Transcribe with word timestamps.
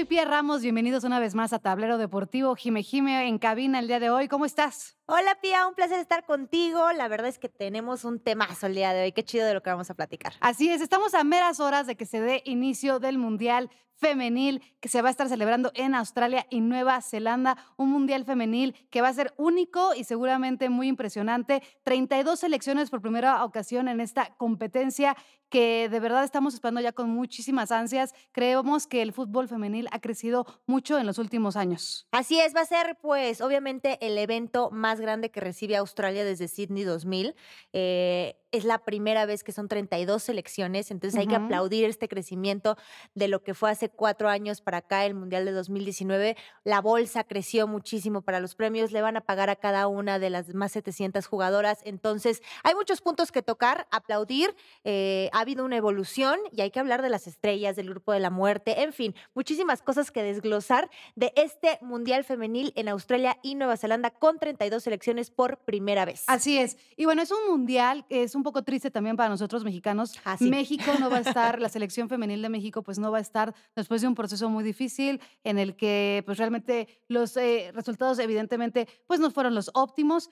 soy 0.00 0.06
Pia 0.06 0.24
Ramos. 0.24 0.62
Bienvenidos 0.62 1.04
una 1.04 1.20
vez 1.20 1.34
más 1.34 1.52
a 1.52 1.58
Tablero 1.58 1.98
Deportivo. 1.98 2.56
Jime 2.56 2.82
Jime 2.82 3.28
en 3.28 3.38
cabina 3.38 3.80
el 3.80 3.86
día 3.86 4.00
de 4.00 4.08
hoy. 4.08 4.28
¿Cómo 4.28 4.46
estás? 4.46 4.96
Hola 5.04 5.36
Pia, 5.42 5.66
un 5.66 5.74
placer 5.74 6.00
estar 6.00 6.24
contigo. 6.24 6.90
La 6.92 7.06
verdad 7.06 7.28
es 7.28 7.38
que 7.38 7.50
tenemos 7.50 8.06
un 8.06 8.18
temazo 8.18 8.68
el 8.68 8.76
día 8.76 8.94
de 8.94 9.02
hoy. 9.02 9.12
Qué 9.12 9.24
chido 9.24 9.46
de 9.46 9.52
lo 9.52 9.62
que 9.62 9.68
vamos 9.68 9.90
a 9.90 9.94
platicar. 9.94 10.32
Así 10.40 10.70
es, 10.70 10.80
estamos 10.80 11.12
a 11.12 11.22
meras 11.22 11.60
horas 11.60 11.86
de 11.86 11.96
que 11.96 12.06
se 12.06 12.18
dé 12.18 12.40
inicio 12.46 12.98
del 12.98 13.18
Mundial 13.18 13.68
femenil 14.00 14.62
que 14.80 14.88
se 14.88 15.02
va 15.02 15.08
a 15.08 15.10
estar 15.10 15.28
celebrando 15.28 15.70
en 15.74 15.94
Australia 15.94 16.46
y 16.50 16.60
Nueva 16.60 17.00
Zelanda, 17.02 17.56
un 17.76 17.90
mundial 17.90 18.24
femenil 18.24 18.74
que 18.90 19.02
va 19.02 19.08
a 19.08 19.12
ser 19.14 19.34
único 19.36 19.94
y 19.94 20.04
seguramente 20.04 20.68
muy 20.70 20.88
impresionante. 20.88 21.62
32 21.84 22.40
selecciones 22.40 22.90
por 22.90 23.02
primera 23.02 23.44
ocasión 23.44 23.88
en 23.88 24.00
esta 24.00 24.34
competencia 24.36 25.16
que 25.50 25.88
de 25.88 26.00
verdad 26.00 26.24
estamos 26.24 26.54
esperando 26.54 26.80
ya 26.80 26.92
con 26.92 27.10
muchísimas 27.10 27.72
ansias. 27.72 28.14
Creemos 28.32 28.86
que 28.86 29.02
el 29.02 29.12
fútbol 29.12 29.48
femenil 29.48 29.88
ha 29.90 30.00
crecido 30.00 30.46
mucho 30.66 30.98
en 30.98 31.06
los 31.06 31.18
últimos 31.18 31.56
años. 31.56 32.06
Así 32.12 32.40
es, 32.40 32.54
va 32.54 32.62
a 32.62 32.66
ser 32.66 32.96
pues 33.02 33.40
obviamente 33.40 33.98
el 34.00 34.16
evento 34.16 34.70
más 34.70 35.00
grande 35.00 35.30
que 35.30 35.40
recibe 35.40 35.76
Australia 35.76 36.24
desde 36.24 36.48
Sydney 36.48 36.84
2000. 36.84 37.34
Eh, 37.72 38.39
es 38.52 38.64
la 38.64 38.78
primera 38.78 39.26
vez 39.26 39.44
que 39.44 39.52
son 39.52 39.68
32 39.68 40.22
selecciones, 40.22 40.90
entonces 40.90 41.18
hay 41.18 41.26
que 41.26 41.36
aplaudir 41.36 41.84
este 41.84 42.08
crecimiento 42.08 42.76
de 43.14 43.28
lo 43.28 43.42
que 43.42 43.54
fue 43.54 43.70
hace 43.70 43.88
cuatro 43.88 44.28
años 44.28 44.60
para 44.60 44.78
acá, 44.78 45.06
el 45.06 45.14
Mundial 45.14 45.44
de 45.44 45.52
2019. 45.52 46.36
La 46.64 46.80
bolsa 46.80 47.24
creció 47.24 47.66
muchísimo 47.66 48.22
para 48.22 48.40
los 48.40 48.54
premios, 48.54 48.92
le 48.92 49.02
van 49.02 49.16
a 49.16 49.20
pagar 49.20 49.50
a 49.50 49.56
cada 49.56 49.86
una 49.86 50.18
de 50.18 50.30
las 50.30 50.54
más 50.54 50.72
700 50.72 51.26
jugadoras, 51.26 51.80
entonces 51.84 52.42
hay 52.64 52.74
muchos 52.74 53.00
puntos 53.00 53.30
que 53.30 53.42
tocar, 53.42 53.86
aplaudir, 53.90 54.54
eh, 54.84 55.30
ha 55.32 55.40
habido 55.40 55.64
una 55.64 55.76
evolución 55.76 56.38
y 56.52 56.60
hay 56.62 56.70
que 56.70 56.80
hablar 56.80 57.02
de 57.02 57.10
las 57.10 57.26
estrellas, 57.26 57.76
del 57.76 57.90
grupo 57.90 58.12
de 58.12 58.20
la 58.20 58.30
muerte, 58.30 58.82
en 58.82 58.92
fin, 58.92 59.14
muchísimas 59.34 59.82
cosas 59.82 60.10
que 60.10 60.22
desglosar 60.22 60.90
de 61.14 61.32
este 61.36 61.78
Mundial 61.82 62.24
femenil 62.24 62.72
en 62.76 62.88
Australia 62.88 63.38
y 63.42 63.54
Nueva 63.54 63.76
Zelanda 63.76 64.10
con 64.10 64.38
32 64.38 64.82
selecciones 64.82 65.30
por 65.30 65.58
primera 65.58 66.04
vez. 66.04 66.24
Así 66.26 66.58
es, 66.58 66.76
y 66.96 67.04
bueno, 67.04 67.22
es 67.22 67.30
un 67.30 67.48
mundial, 67.48 68.04
es 68.08 68.34
un 68.34 68.39
un 68.40 68.44
poco 68.44 68.62
triste 68.62 68.90
también 68.90 69.16
para 69.16 69.28
nosotros 69.28 69.64
mexicanos. 69.64 70.18
Ah, 70.24 70.36
México 70.40 70.92
no 70.98 71.10
va 71.10 71.18
a 71.18 71.20
estar, 71.20 71.60
la 71.60 71.68
selección 71.76 72.08
femenil 72.08 72.42
de 72.42 72.48
México 72.48 72.82
pues 72.82 72.98
no 72.98 73.10
va 73.12 73.18
a 73.18 73.20
estar 73.20 73.54
después 73.76 74.00
de 74.00 74.08
un 74.08 74.14
proceso 74.14 74.48
muy 74.48 74.64
difícil 74.64 75.20
en 75.44 75.58
el 75.58 75.76
que 75.76 76.22
pues 76.26 76.38
realmente 76.38 76.88
los 77.08 77.36
eh, 77.36 77.70
resultados 77.74 78.18
evidentemente 78.18 78.88
pues 79.06 79.20
no 79.20 79.30
fueron 79.30 79.54
los 79.54 79.70
óptimos. 79.74 80.30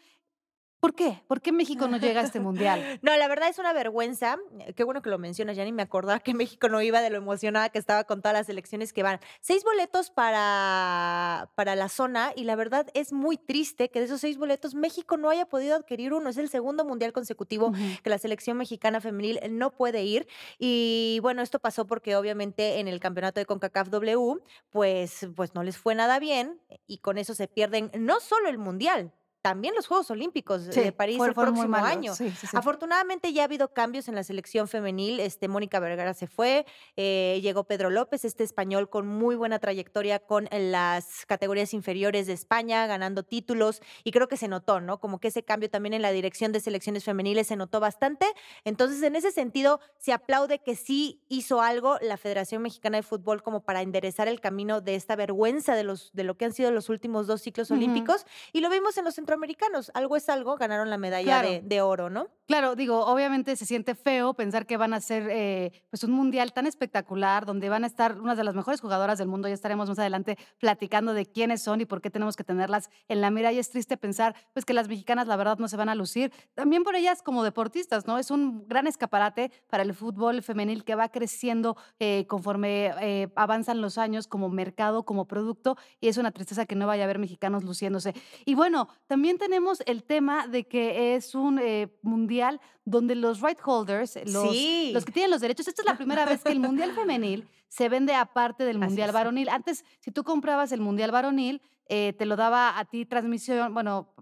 ¿Por 0.81 0.95
qué? 0.95 1.21
¿Por 1.27 1.41
qué 1.41 1.51
México 1.51 1.89
no 1.89 1.97
llega 1.97 2.21
a 2.21 2.25
este 2.25 2.39
mundial? 2.41 2.79
No, 3.03 3.17
la 3.17 3.29
verdad 3.29 3.49
es 3.49 3.59
una 3.59 3.73
vergüenza. 3.73 4.39
Qué 4.77 4.85
bueno 4.85 5.03
que 5.03 5.11
lo 5.11 5.19
mencionas, 5.19 5.57
ya 5.57 5.65
ni 5.65 5.73
me 5.73 5.83
acordaba 5.83 6.21
que 6.21 6.35
México 6.35 6.69
no 6.69 6.83
iba 6.83 7.01
de 7.01 7.11
lo 7.11 7.17
emocionada 7.17 7.69
que 7.69 7.79
estaba 7.79 8.05
con 8.05 8.21
todas 8.21 8.35
las 8.35 8.49
elecciones 8.49 8.93
que 8.93 9.03
van. 9.03 9.21
Seis 9.41 9.65
boletos 9.65 10.11
para, 10.11 11.51
para 11.55 11.75
la 11.75 11.89
zona 11.89 12.33
y 12.37 12.45
la 12.45 12.55
verdad 12.55 12.87
es 12.95 13.13
muy 13.13 13.37
triste 13.37 13.91
que 13.91 14.01
de 14.01 14.07
esos 14.07 14.21
seis 14.21 14.37
boletos 14.37 14.75
México 14.75 15.17
no 15.17 15.31
haya 15.31 15.47
podido 15.47 15.75
adquirir 15.75 16.13
uno. 16.13 16.29
Es 16.29 16.37
el 16.37 16.49
segundo 16.49 16.85
mundial 16.85 17.13
consecutivo 17.13 17.73
que 18.03 18.11
la 18.11 18.19
selección 18.19 18.57
mexicana 18.57 19.01
femenil 19.01 19.41
no 19.51 19.71
puede 19.71 20.05
ir. 20.05 20.29
Y 20.59 21.19
bueno, 21.23 21.43
esto 21.43 21.59
pasó 21.59 21.87
porque 21.87 22.17
obviamente 22.17 22.79
en 22.79 22.89
el 22.89 23.01
campeonato 23.01 23.41
de 23.41 23.47
CONCACAF 23.47 23.89
W, 23.89 24.41
pues, 24.71 25.27
pues 25.35 25.55
no 25.55 25.63
les 25.63 25.77
fue 25.77 25.95
nada 25.95 26.19
bien 26.19 26.61
y 26.87 26.99
con 26.99 27.19
eso 27.19 27.35
se 27.35 27.49
pierden 27.49 27.91
no 27.95 28.21
solo 28.21 28.49
el 28.49 28.59
mundial, 28.59 29.13
también 29.43 29.75
los 29.75 29.87
Juegos 29.87 30.11
Olímpicos 30.11 30.67
de 30.67 30.93
París 30.93 31.21
el 31.25 31.35
próximo 31.35 31.77
año. 31.77 32.13
Afortunadamente 32.53 33.33
ya 33.33 33.43
ha 33.43 33.45
habido 33.45 33.73
cambios 33.73 34.09
en 34.09 34.15
la 34.15 34.25
selección 34.25 34.69
femenil. 34.69 35.21
Este, 35.21 35.49
Mónica 35.49 35.81
Vergara 35.81 36.15
se 36.15 36.27
fue, 36.27 36.67
eh, 36.97 37.39
llegó 37.43 37.65
Pedro 37.65 37.91
López, 37.91 38.25
este 38.25 38.45
español 38.45 38.91
con 38.91 39.07
muy 39.07 39.37
buena 39.37 39.59
trayectoria 39.59 40.19
con 40.19 40.49
las 40.51 41.27
categorías 41.27 41.75
inferiores 41.75 42.27
de 42.27 42.33
España, 42.33 42.87
ganando 42.87 43.23
títulos, 43.23 43.81
y 44.05 44.11
creo 44.11 44.29
que 44.29 44.37
se 44.37 44.49
notó, 44.49 44.81
¿no? 44.81 44.99
Como 45.01 45.21
que 45.21 45.29
ese 45.29 45.43
cambio 45.45 45.71
también 45.71 45.95
en 45.95 46.03
la 46.03 46.11
dirección 46.11 46.53
de 46.53 46.61
selecciones 46.61 47.05
femeniles 47.05 47.47
se 47.47 47.57
notó 47.57 47.81
bastante. 47.81 48.27
Entonces, 48.65 49.03
en 49.03 49.17
ese 49.17 49.31
sentido, 49.31 49.81
se 49.99 50.13
aplaude 50.13 50.61
que 50.61 50.77
sí 50.77 51.23
hizo 51.29 51.61
algo 51.61 51.99
la 52.01 52.17
Federación 52.17 52.63
Mexicana 52.63 52.99
de 52.99 53.03
Fútbol 53.03 53.43
como 53.43 53.63
para 53.63 53.83
enderezar 53.83 54.29
el 54.29 54.41
camino 54.41 54.81
de 54.81 54.95
esta 54.95 55.17
vergüenza 55.17 55.75
de, 55.75 55.85
los, 55.85 56.11
de 56.13 56.25
lo 56.25 56.37
que 56.37 56.45
han 56.45 56.53
sido 56.53 56.71
los 56.71 56.89
últimos 56.89 57.27
dos 57.27 57.43
ciclos 57.43 57.71
olímpicos, 57.71 58.27
y 58.53 58.61
lo 58.61 58.71
vimos 58.71 58.97
en 58.99 59.05
los 59.05 59.19
centroamericanos. 59.29 59.91
Algo 59.93 60.17
es 60.17 60.29
algo, 60.31 60.57
ganaron 60.57 60.89
la 60.89 60.97
medalla 60.97 61.43
de, 61.43 61.83
oro, 61.83 62.09
¿no? 62.09 62.29
Claro, 62.47 62.75
digo, 62.75 63.05
obviamente 63.05 63.57
se 63.57 63.67
siente 63.67 63.95
feo 63.95 64.33
pensar 64.33 64.65
que 64.65 64.79
van 64.79 64.95
a 64.95 65.01
ser 65.01 65.29
eh, 65.31 65.71
pues 65.91 66.03
un 66.03 66.13
mundial 66.13 66.55
tan 66.55 66.67
espectacular, 66.67 67.45
donde 67.45 67.69
van 67.69 67.85
a 67.85 67.87
estar 67.87 68.19
unas 68.19 68.39
de 68.39 68.45
las 68.45 68.55
mejores 68.55 68.81
jugadoras 68.81 69.19
del 69.19 69.29
mundo. 69.29 69.47
Ya 69.49 69.53
estaremos 69.53 69.87
más 69.87 69.99
adelante 69.99 70.39
platicando 70.59 71.13
de 71.13 71.27
quiénes 71.27 71.63
son 71.63 71.83
y 71.83 71.85
por 71.85 72.01
qué 72.01 72.09
tenemos 72.09 72.37
que 72.37 72.45
tenerlas 72.45 72.89
en 73.09 73.21
la 73.21 73.31
mira. 73.31 73.53
Y 73.53 73.59
es 73.59 73.69
triste 73.69 73.99
pensar 73.99 74.35
pues 74.55 74.65
que 74.65 74.73
las 74.73 74.89
mexicanas, 74.89 75.27
la 75.27 75.37
verdad, 75.37 75.59
no 75.59 75.69
se 75.69 75.77
van 75.77 75.91
a 75.91 75.95
lucir. 75.95 76.33
También 76.55 76.85
por 76.85 76.97
ellas 76.97 77.21
como 77.21 77.45
deportistas, 77.45 78.07
¿no? 78.07 78.17
Es 78.17 78.31
un 78.31 78.67
gran 78.67 78.87
escaparate 78.87 79.53
para 79.69 79.83
el 79.83 79.93
fútbol 79.93 80.43
femenil 80.43 80.85
que 80.85 80.95
va 80.95 81.11
creciendo 81.11 81.77
eh, 81.99 82.25
conforme 82.29 82.93
eh, 83.03 83.29
avanzan 83.37 83.83
los 83.83 83.99
años 83.99 84.27
como 84.27 84.49
mercado, 84.49 85.03
como 85.03 85.27
producto. 85.27 85.77
Y 86.01 86.09
es 86.09 86.17
una 86.17 86.31
tristeza 86.31 86.65
que 86.65 86.77
no 86.77 86.87
vaya 86.87 87.03
a 87.03 87.05
haber 87.05 87.19
mexicanos 87.19 87.63
luciéndose. 87.63 88.15
Y 88.47 88.55
bueno, 88.55 88.89
también 89.07 89.18
también 89.19 89.37
tenemos 89.37 89.83
el 89.87 90.05
tema 90.05 90.47
de 90.47 90.69
que 90.69 91.17
es 91.17 91.35
un 91.35 91.59
eh, 91.59 91.93
mundial 92.03 92.61
donde 92.85 93.17
los 93.17 93.41
right 93.41 93.59
holders, 93.65 94.15
los, 94.27 94.55
los 94.93 95.05
que 95.05 95.11
tienen 95.11 95.33
los 95.33 95.41
derechos, 95.41 95.67
esta 95.67 95.83
es 95.83 95.87
la 95.87 95.97
primera 95.97 96.25
vez 96.25 96.45
que 96.45 96.53
el 96.53 96.61
mundial 96.61 96.93
femenil 96.93 97.49
se 97.67 97.89
vende 97.89 98.15
aparte 98.15 98.63
del 98.63 98.79
mundial 98.79 99.11
varonil. 99.11 99.49
Antes, 99.49 99.85
si 99.99 100.13
tú 100.13 100.23
comprabas 100.23 100.71
el 100.71 100.81
mundial 100.81 101.11
varonil, 101.11 101.61
eh, 101.89 102.13
te 102.17 102.27
lo 102.27 102.37
daba 102.37 102.79
a 102.79 102.85
ti 102.85 103.07
transmisión, 103.07 103.75
bueno, 103.75 104.15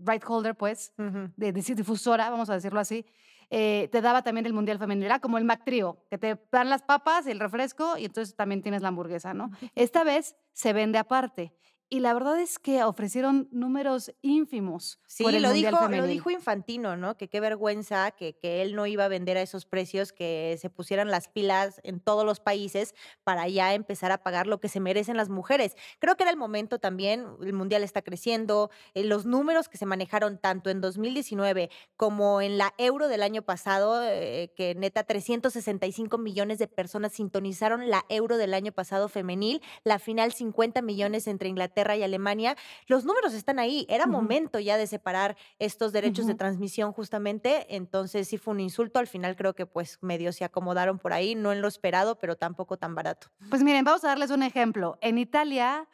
right 0.00 0.24
holder, 0.26 0.56
pues, 0.56 0.92
de, 1.36 1.52
difusora, 1.52 2.28
vamos 2.28 2.50
a 2.50 2.54
decirlo 2.54 2.80
así. 2.80 3.06
Eh, 3.48 3.90
te 3.92 4.00
daba 4.00 4.22
también 4.22 4.46
el 4.46 4.54
Mundial 4.54 4.78
Femenil, 4.80 5.04
era 5.04 5.20
como 5.20 5.38
el 5.38 5.44
Mac 5.44 5.62
Trio, 5.64 6.04
que 6.10 6.18
te 6.18 6.36
dan 6.50 6.68
las 6.68 6.82
papas, 6.82 7.28
el 7.28 7.38
refresco 7.38 7.96
y 7.96 8.06
entonces 8.06 8.34
también 8.34 8.60
tienes 8.60 8.82
la 8.82 8.88
hamburguesa, 8.88 9.34
¿no? 9.34 9.52
Esta 9.76 10.02
vez 10.02 10.34
se 10.52 10.72
vende 10.72 10.98
aparte 10.98 11.52
y 11.92 12.00
la 12.00 12.14
verdad 12.14 12.40
es 12.40 12.58
que 12.58 12.82
ofrecieron 12.84 13.48
números 13.52 14.14
ínfimos. 14.22 14.98
Sí, 15.06 15.24
por 15.24 15.34
el 15.34 15.42
lo, 15.42 15.52
dijo, 15.52 15.88
lo 15.90 16.06
dijo 16.06 16.30
Infantino, 16.30 16.96
¿no? 16.96 17.18
Que 17.18 17.28
qué 17.28 17.38
vergüenza 17.38 18.12
que, 18.12 18.34
que, 18.34 18.62
él 18.62 18.74
no 18.74 18.86
iba 18.86 19.04
a 19.04 19.08
vender 19.08 19.36
a 19.36 19.42
esos 19.42 19.66
precios, 19.66 20.10
que 20.10 20.56
se 20.58 20.70
pusieran 20.70 21.10
las 21.10 21.28
pilas 21.28 21.82
en 21.84 22.00
todos 22.00 22.24
los 22.24 22.40
países 22.40 22.94
para 23.24 23.46
ya 23.46 23.74
empezar 23.74 24.10
a 24.10 24.22
pagar 24.22 24.46
lo 24.46 24.58
que 24.58 24.70
se 24.70 24.80
merecen 24.80 25.18
las 25.18 25.28
mujeres. 25.28 25.76
Creo 25.98 26.16
que 26.16 26.22
era 26.22 26.30
el 26.30 26.38
momento 26.38 26.78
también, 26.78 27.26
el 27.42 27.52
Mundial 27.52 27.82
está 27.82 28.00
creciendo, 28.00 28.70
eh, 28.94 29.04
los 29.04 29.26
números 29.26 29.68
que 29.68 29.76
se 29.76 29.84
manejaron 29.84 30.38
tanto 30.38 30.70
en 30.70 30.80
2019 30.80 31.68
como 31.98 32.40
en 32.40 32.56
la 32.56 32.72
Euro 32.78 33.08
del 33.08 33.22
año 33.22 33.42
pasado, 33.42 34.02
eh, 34.02 34.50
que 34.56 34.74
neta 34.74 35.04
365 35.04 36.16
millones 36.16 36.58
de 36.58 36.68
personas 36.68 37.12
sintonizaron 37.12 37.90
la 37.90 38.06
Euro 38.08 38.38
del 38.38 38.54
año 38.54 38.72
pasado 38.72 39.10
femenil, 39.10 39.60
la 39.84 39.98
final 39.98 40.32
50 40.32 40.80
millones 40.80 41.26
entre 41.26 41.50
Inglaterra 41.50 41.81
y 41.96 42.02
Alemania, 42.02 42.56
los 42.86 43.04
números 43.04 43.34
están 43.34 43.58
ahí. 43.58 43.86
Era 43.88 44.06
momento 44.06 44.58
ya 44.58 44.76
de 44.76 44.86
separar 44.86 45.36
estos 45.58 45.92
derechos 45.92 46.26
de 46.26 46.34
transmisión 46.34 46.92
justamente. 46.92 47.74
Entonces 47.74 48.28
sí 48.28 48.38
fue 48.38 48.54
un 48.54 48.60
insulto. 48.60 48.98
Al 48.98 49.06
final 49.06 49.36
creo 49.36 49.54
que 49.54 49.66
pues 49.66 49.98
medio 50.00 50.32
se 50.32 50.44
acomodaron 50.44 50.98
por 50.98 51.12
ahí, 51.12 51.34
no 51.34 51.52
en 51.52 51.60
lo 51.60 51.68
esperado, 51.68 52.18
pero 52.18 52.36
tampoco 52.36 52.76
tan 52.76 52.94
barato. 52.94 53.28
Pues 53.50 53.62
miren, 53.62 53.84
vamos 53.84 54.04
a 54.04 54.08
darles 54.08 54.30
un 54.30 54.42
ejemplo. 54.42 54.98
En 55.00 55.18
Italia 55.18 55.88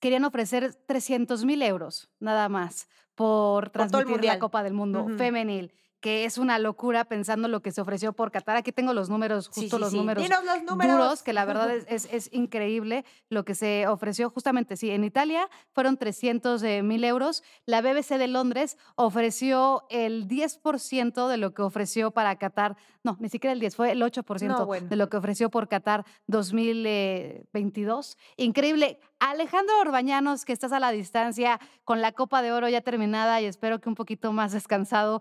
querían 0.00 0.24
ofrecer 0.24 0.74
300 0.74 1.44
mil 1.44 1.62
euros 1.62 2.10
nada 2.20 2.48
más 2.48 2.88
por 3.14 3.70
transmitir 3.70 4.24
la 4.24 4.38
Copa 4.38 4.62
del 4.62 4.74
Mundo 4.74 5.06
femenil 5.16 5.72
que 6.00 6.24
es 6.24 6.38
una 6.38 6.58
locura 6.58 7.04
pensando 7.04 7.46
lo 7.48 7.60
que 7.60 7.72
se 7.72 7.80
ofreció 7.80 8.12
por 8.12 8.30
Qatar. 8.30 8.56
Aquí 8.56 8.72
tengo 8.72 8.94
los 8.94 9.10
números, 9.10 9.48
justo 9.48 9.78
los, 9.78 9.92
Números 9.92 10.26
los, 10.28 10.62
números 10.62 10.96
duros, 10.96 11.22
que 11.22 11.32
la 11.32 11.44
verdad 11.44 11.70
es, 11.70 12.08
es, 12.10 12.28
increíble 12.32 13.04
lo 13.28 13.44
que 13.44 13.54
se 13.54 13.86
ofreció. 13.86 14.30
Justamente, 14.30 14.76
sí, 14.76 14.90
en 14.90 15.04
Italia 15.04 15.48
fueron 15.72 15.96
300 15.98 16.62
mil 16.82 17.04
euros. 17.04 17.42
La 17.66 17.82
BBC 17.82 18.16
de 18.18 18.28
Londres 18.28 18.78
ofreció 18.94 19.84
el 19.90 20.26
10% 20.26 21.28
de 21.28 21.36
lo 21.36 21.52
que 21.52 21.62
ofreció 21.62 22.10
para 22.12 22.36
Qatar. 22.36 22.76
No, 23.02 23.16
ni 23.20 23.28
siquiera 23.28 23.52
el 23.52 23.60
10, 23.60 23.76
fue 23.76 23.92
el 23.92 24.02
8% 24.02 24.88
de 24.88 24.96
lo 24.96 25.08
que 25.10 25.16
ofreció 25.18 25.50
por 25.50 25.68
Qatar 25.68 26.04
2022. 26.26 28.16
Increíble. 28.36 28.98
Alejandro 29.18 29.78
Orbañanos, 29.80 30.46
que 30.46 30.54
estás 30.54 30.72
a 30.72 30.80
la 30.80 30.92
distancia 30.92 31.60
con 31.84 32.00
la 32.00 32.12
Copa 32.12 32.40
de 32.40 32.52
Oro 32.52 32.70
ya 32.70 32.80
terminada 32.80 33.40
y 33.42 33.44
espero 33.44 33.78
que 33.80 33.90
un 33.90 33.94
poquito 33.94 34.32
más 34.32 34.52
descansado. 34.52 35.20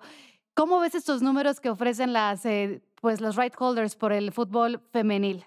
¿Cómo 0.60 0.82
ves 0.82 0.94
estos 0.94 1.22
números 1.22 1.62
que 1.62 1.70
ofrecen 1.70 2.12
las, 2.12 2.46
eh, 2.46 2.82
pues 3.00 3.22
los 3.22 3.38
right 3.38 3.54
holders 3.58 3.96
por 3.96 4.12
el 4.12 4.34
fútbol 4.34 4.82
femenil? 4.92 5.46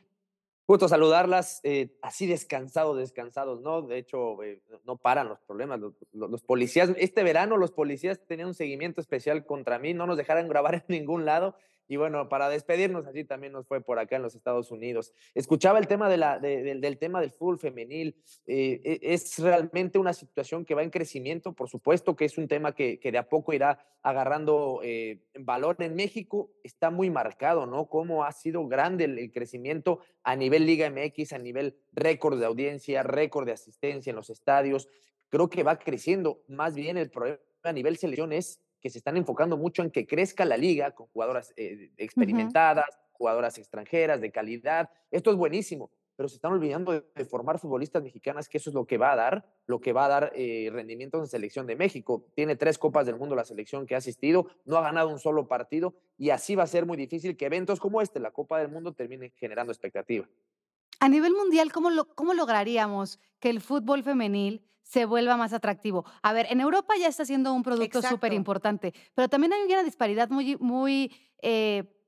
Justo 0.64 0.88
saludarlas, 0.88 1.61
eh, 1.64 1.99
así 2.00 2.26
descansados, 2.26 2.97
descansados, 2.97 3.61
¿no? 3.61 3.82
De 3.82 3.99
hecho, 3.99 4.43
eh, 4.43 4.62
no 4.87 4.97
paran 4.97 5.29
los 5.29 5.38
problemas. 5.41 5.81
Los, 6.14 6.43
policías, 6.43 6.93
este 6.97 7.25
verano 7.25 7.59
los 7.59 7.73
policías 7.73 8.25
tenían 8.26 8.49
un 8.49 8.55
seguimiento 8.55 9.03
especial 9.03 9.44
contra 9.44 9.79
mí, 9.79 9.93
no 9.93 10.06
nos 10.06 10.17
dejaron 10.17 10.49
grabar 10.49 10.76
en 10.76 10.85
ningún 10.88 11.26
lado 11.26 11.56
Y 11.92 11.96
bueno, 11.96 12.26
para 12.26 12.48
despedirnos, 12.48 13.06
así 13.06 13.22
también 13.22 13.52
nos 13.52 13.66
fue 13.66 13.82
por 13.82 13.98
acá 13.98 14.16
en 14.16 14.22
los 14.22 14.34
Estados 14.34 14.70
Unidos. 14.70 15.12
Escuchaba 15.34 15.78
el 15.78 15.86
tema, 15.86 16.08
del 16.08 16.98
tema 16.98 17.20
del 17.20 17.32
fútbol 17.32 17.58
femenil. 17.58 18.16
Eh, 18.46 18.80
e, 18.82 18.98
es 19.12 19.38
realmente 19.38 19.98
una 19.98 20.14
situación 20.14 20.64
que 20.64 20.74
va 20.74 20.82
en 20.82 20.88
crecimiento, 20.88 21.52
por 21.52 21.68
supuesto 21.68 22.16
que 22.16 22.24
es 22.24 22.38
un 22.38 22.48
tema 22.48 22.74
que, 22.74 22.98
que 22.98 23.12
de 23.12 23.18
a 23.18 23.28
poco 23.28 23.52
irá 23.52 23.78
agarrando 24.02 24.80
eh, 24.82 25.20
valor 25.38 25.76
en 25.80 25.94
México. 25.94 26.50
Está 26.64 26.88
muy 26.90 27.10
marcado, 27.10 27.66
¿no? 27.66 27.90
Cómo 27.90 28.24
ha 28.24 28.32
sido 28.32 28.66
grande 28.66 29.04
el, 29.04 29.18
el 29.18 29.30
crecimiento 29.30 30.00
a 30.22 30.34
nivel 30.34 30.64
Liga 30.64 30.88
MX, 30.88 31.34
a 31.34 31.38
nivel 31.38 31.76
récord 31.92 32.40
de 32.40 32.46
audiencia, 32.46 33.02
récord 33.02 33.44
de 33.44 33.52
asistencia 33.52 34.08
en 34.08 34.16
los 34.16 34.30
estadios. 34.30 34.88
Creo 35.28 35.50
que 35.50 35.62
va 35.62 35.78
creciendo. 35.78 36.42
Más 36.48 36.74
bien 36.74 36.96
el 36.96 37.10
problema 37.10 37.38
a 37.64 37.72
nivel 37.74 37.98
selección 37.98 38.32
es 38.32 38.62
que 38.82 38.90
se 38.90 38.99
están 38.99 39.17
enfocando 39.17 39.56
mucho 39.56 39.82
en 39.82 39.90
que 39.90 40.06
crezca 40.06 40.44
la 40.44 40.56
liga 40.56 40.90
con 40.90 41.06
jugadoras 41.06 41.55
eh, 41.56 41.93
experimentadas, 41.96 42.87
uh 42.88 42.93
-huh. 42.93 43.12
jugadoras 43.12 43.56
extranjeras 43.56 44.20
de 44.20 44.32
calidad. 44.32 44.90
Esto 45.11 45.31
es 45.31 45.37
buenísimo, 45.37 45.90
pero 46.17 46.29
se 46.29 46.34
están 46.34 46.52
olvidando 46.52 46.93
de, 46.93 47.05
de, 47.14 47.25
formar 47.25 47.61
futbolistas 47.61 48.02
mexicanas, 48.02 48.49
que 48.49 48.58
eso 48.58 48.70
es 48.70 48.75
lo 48.75 48.84
que 48.84 48.99
va 48.99 49.12
a 49.12 49.17
dar, 49.17 49.46
lo 49.67 49.81
que 49.81 49.93
va 49.93 50.06
a 50.06 50.08
dar 50.08 50.32
eh, 50.34 50.69
rendimientos 50.73 51.20
en 51.20 51.29
selección 51.29 51.67
de 51.67 51.76
México. 51.76 52.26
Tiene 52.34 52.56
tres 52.56 52.76
copas 52.76 53.06
del 53.06 53.17
mundo 53.17 53.37
la 53.37 53.44
selección 53.44 53.87
que 53.87 53.94
ha 53.94 53.99
asistido, 53.99 54.49
no 54.64 54.76
ha 54.76 54.82
ganado 54.82 55.08
un 55.08 55.20
solo 55.20 55.46
partido 55.46 55.94
y 56.19 56.31
así 56.31 56.56
va 56.56 56.64
a 56.64 56.67
ser 56.67 56.85
muy 56.85 56.96
difícil 56.96 57.37
que 57.37 57.46
eventos 57.46 57.78
como 57.78 58.02
este, 58.02 58.19
la 58.19 58.32
Copa 58.32 58.58
del 58.58 58.69
Mundo, 58.69 58.93
terminen 58.93 59.32
generando 59.37 59.73
expectativa. 59.73 60.28
A 60.99 61.08
nivel 61.08 61.32
mundial, 61.32 61.73
¿cómo, 61.73 61.90
lo, 61.90 62.05
¿cómo 62.14 62.35
lograríamos 62.35 63.20
que 63.38 63.50
el 63.50 63.61
fútbol 63.61 64.02
femenil 64.02 64.62
se 64.92 65.06
vuelva 65.06 65.38
más 65.38 65.54
atractivo. 65.54 66.04
A 66.20 66.34
ver, 66.34 66.46
en 66.50 66.60
Europa 66.60 66.92
ya 67.00 67.08
está 67.08 67.24
siendo 67.24 67.54
un 67.54 67.62
producto 67.62 68.02
súper 68.02 68.34
importante, 68.34 68.92
pero 69.14 69.26
también 69.26 69.54
hay 69.54 69.62
una 69.62 69.82
disparidad 69.82 70.28
muy, 70.28 70.56
muy 70.58 71.16
eh, 71.40 71.98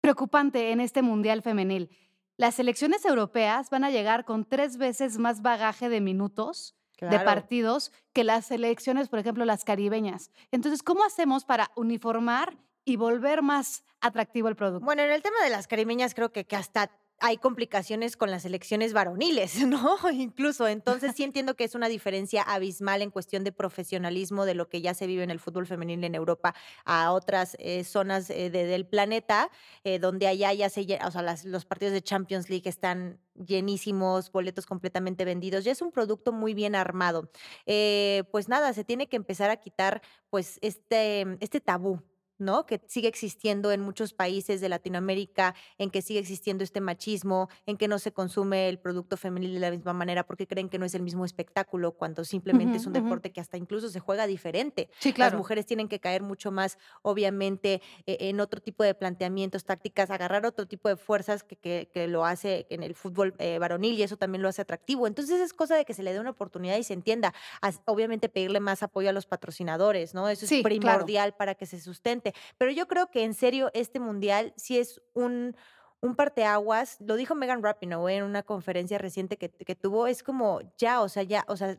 preocupante 0.00 0.72
en 0.72 0.80
este 0.80 1.02
Mundial 1.02 1.42
femenil. 1.42 1.96
Las 2.36 2.56
selecciones 2.56 3.04
europeas 3.04 3.70
van 3.70 3.84
a 3.84 3.90
llegar 3.90 4.24
con 4.24 4.44
tres 4.44 4.78
veces 4.78 5.18
más 5.18 5.42
bagaje 5.42 5.88
de 5.88 6.00
minutos 6.00 6.74
claro. 6.96 7.16
de 7.16 7.24
partidos 7.24 7.92
que 8.12 8.24
las 8.24 8.46
selecciones, 8.46 9.08
por 9.08 9.20
ejemplo, 9.20 9.44
las 9.44 9.62
caribeñas. 9.62 10.32
Entonces, 10.50 10.82
¿cómo 10.82 11.04
hacemos 11.04 11.44
para 11.44 11.70
uniformar 11.76 12.58
y 12.84 12.96
volver 12.96 13.42
más 13.42 13.84
atractivo 14.00 14.48
el 14.48 14.56
producto? 14.56 14.84
Bueno, 14.84 15.02
en 15.02 15.12
el 15.12 15.22
tema 15.22 15.40
de 15.44 15.50
las 15.50 15.68
caribeñas 15.68 16.14
creo 16.14 16.32
que, 16.32 16.46
que 16.46 16.56
hasta 16.56 16.90
hay 17.18 17.38
complicaciones 17.38 18.16
con 18.16 18.30
las 18.30 18.44
elecciones 18.44 18.92
varoniles, 18.92 19.56
¿no? 19.66 19.98
Incluso, 20.12 20.68
entonces 20.68 21.12
sí 21.16 21.24
entiendo 21.24 21.54
que 21.54 21.64
es 21.64 21.74
una 21.74 21.88
diferencia 21.88 22.42
abismal 22.42 23.02
en 23.02 23.10
cuestión 23.10 23.44
de 23.44 23.52
profesionalismo 23.52 24.44
de 24.44 24.54
lo 24.54 24.68
que 24.68 24.82
ya 24.82 24.94
se 24.94 25.06
vive 25.06 25.22
en 25.22 25.30
el 25.30 25.40
fútbol 25.40 25.66
femenil 25.66 26.04
en 26.04 26.14
Europa 26.14 26.54
a 26.84 27.12
otras 27.12 27.56
eh, 27.58 27.84
zonas 27.84 28.28
eh, 28.30 28.50
de, 28.50 28.66
del 28.66 28.86
planeta, 28.86 29.50
eh, 29.84 29.98
donde 29.98 30.26
allá 30.26 30.52
ya 30.52 30.68
se, 30.68 30.86
o 31.04 31.10
sea, 31.10 31.22
las, 31.22 31.44
los 31.44 31.64
partidos 31.64 31.92
de 31.92 32.02
Champions 32.02 32.50
League 32.50 32.68
están 32.68 33.18
llenísimos, 33.34 34.32
boletos 34.32 34.66
completamente 34.66 35.24
vendidos, 35.24 35.64
ya 35.64 35.72
es 35.72 35.82
un 35.82 35.92
producto 35.92 36.32
muy 36.32 36.54
bien 36.54 36.74
armado. 36.74 37.30
Pues 37.66 38.48
nada, 38.48 38.72
se 38.72 38.84
tiene 38.84 39.08
que 39.08 39.16
empezar 39.16 39.50
a 39.50 39.56
quitar 39.56 40.00
pues 40.30 40.58
este, 40.62 41.36
este 41.40 41.60
tabú, 41.60 42.02
¿no? 42.38 42.66
Que 42.66 42.80
sigue 42.86 43.08
existiendo 43.08 43.72
en 43.72 43.80
muchos 43.80 44.12
países 44.12 44.60
de 44.60 44.68
Latinoamérica, 44.68 45.54
en 45.78 45.90
que 45.90 46.02
sigue 46.02 46.18
existiendo 46.20 46.64
este 46.64 46.80
machismo, 46.80 47.48
en 47.66 47.76
que 47.76 47.88
no 47.88 47.98
se 47.98 48.12
consume 48.12 48.68
el 48.68 48.78
producto 48.78 49.16
femenil 49.16 49.54
de 49.54 49.60
la 49.60 49.70
misma 49.70 49.92
manera 49.92 50.26
porque 50.26 50.46
creen 50.46 50.68
que 50.68 50.78
no 50.78 50.86
es 50.86 50.94
el 50.94 51.02
mismo 51.02 51.24
espectáculo 51.24 51.92
cuando 51.92 52.24
simplemente 52.24 52.72
uh 52.72 52.76
-huh, 52.76 52.80
es 52.80 52.86
un 52.86 52.92
deporte 52.92 53.28
uh 53.28 53.30
-huh. 53.30 53.34
que 53.34 53.40
hasta 53.40 53.56
incluso 53.56 53.88
se 53.88 54.00
juega 54.00 54.26
diferente. 54.26 54.88
Sí, 54.98 55.12
claro. 55.12 55.32
Las 55.32 55.38
mujeres 55.38 55.66
tienen 55.66 55.88
que 55.88 56.00
caer 56.00 56.22
mucho 56.22 56.50
más, 56.50 56.78
obviamente, 57.02 57.80
eh, 58.06 58.16
en 58.20 58.40
otro 58.40 58.60
tipo 58.60 58.84
de 58.84 58.94
planteamientos, 58.94 59.64
tácticas, 59.64 60.10
agarrar 60.10 60.46
otro 60.46 60.66
tipo 60.66 60.88
de 60.88 60.96
fuerzas 60.96 61.42
que, 61.42 61.56
que, 61.56 61.88
que 61.92 62.06
lo 62.06 62.24
hace 62.24 62.66
en 62.70 62.82
el 62.82 62.94
fútbol 62.94 63.34
eh, 63.38 63.58
varonil 63.58 63.94
y 63.94 64.02
eso 64.02 64.16
también 64.16 64.42
lo 64.42 64.48
hace 64.48 64.62
atractivo. 64.62 65.06
Entonces 65.06 65.40
es 65.40 65.52
cosa 65.52 65.76
de 65.76 65.84
que 65.84 65.94
se 65.94 66.02
le 66.02 66.12
dé 66.12 66.20
una 66.20 66.30
oportunidad 66.30 66.76
y 66.76 66.84
se 66.84 66.92
entienda. 66.94 67.32
As, 67.60 67.80
obviamente 67.86 68.28
pedirle 68.28 68.60
más 68.60 68.82
apoyo 68.82 69.10
a 69.10 69.12
los 69.12 69.26
patrocinadores, 69.26 70.14
¿no? 70.14 70.28
Eso 70.28 70.44
es 70.44 70.48
sí, 70.48 70.62
primordial 70.62 71.30
claro. 71.30 71.36
para 71.38 71.54
que 71.54 71.66
se 71.66 71.80
sustente 71.80 72.25
pero 72.58 72.70
yo 72.70 72.86
creo 72.86 73.10
que 73.10 73.24
en 73.24 73.34
serio 73.34 73.70
este 73.74 74.00
mundial 74.00 74.52
sí 74.56 74.78
es 74.78 75.00
un, 75.14 75.56
un 76.00 76.14
parteaguas, 76.14 76.98
lo 77.00 77.16
dijo 77.16 77.34
Megan 77.34 77.62
Rapinoe 77.62 78.16
en 78.16 78.24
una 78.24 78.42
conferencia 78.42 78.98
reciente 78.98 79.36
que, 79.36 79.50
que, 79.50 79.74
tuvo, 79.74 80.06
es 80.06 80.22
como 80.22 80.60
ya, 80.78 81.00
o 81.00 81.08
sea, 81.08 81.22
ya, 81.22 81.44
o 81.48 81.56
sea, 81.56 81.78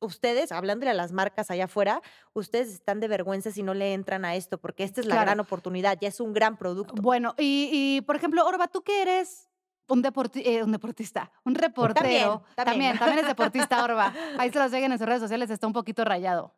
ustedes, 0.00 0.52
hablándole 0.52 0.90
a 0.90 0.94
las 0.94 1.12
marcas 1.12 1.50
allá 1.50 1.64
afuera, 1.64 2.02
ustedes 2.32 2.68
están 2.68 3.00
de 3.00 3.08
vergüenza 3.08 3.50
si 3.50 3.62
no 3.62 3.74
le 3.74 3.94
entran 3.94 4.24
a 4.24 4.34
esto, 4.34 4.58
porque 4.58 4.84
esta 4.84 5.00
es 5.00 5.06
la 5.06 5.14
claro. 5.14 5.26
gran 5.26 5.40
oportunidad, 5.40 5.98
ya 6.00 6.08
es 6.08 6.20
un 6.20 6.32
gran 6.32 6.56
producto. 6.56 6.94
Bueno, 7.00 7.34
y, 7.38 7.70
y 7.72 8.00
por 8.02 8.16
ejemplo, 8.16 8.46
Orba, 8.46 8.68
tú 8.68 8.82
que 8.82 9.02
eres 9.02 9.48
un, 9.88 10.02
deporti 10.02 10.42
eh, 10.44 10.62
un, 10.62 10.72
deportista, 10.72 11.30
un 11.44 11.54
reportero. 11.54 11.94
También, 12.00 12.40
también. 12.54 12.54
también, 12.54 12.98
también 12.98 13.18
es 13.20 13.26
deportista, 13.26 13.84
Orba. 13.84 14.12
Ahí 14.38 14.50
se 14.50 14.58
los 14.58 14.70
siguen 14.70 14.92
en 14.92 14.98
sus 14.98 15.06
redes 15.06 15.20
sociales, 15.20 15.50
está 15.50 15.66
un 15.66 15.72
poquito 15.72 16.04
rayado. 16.04 16.54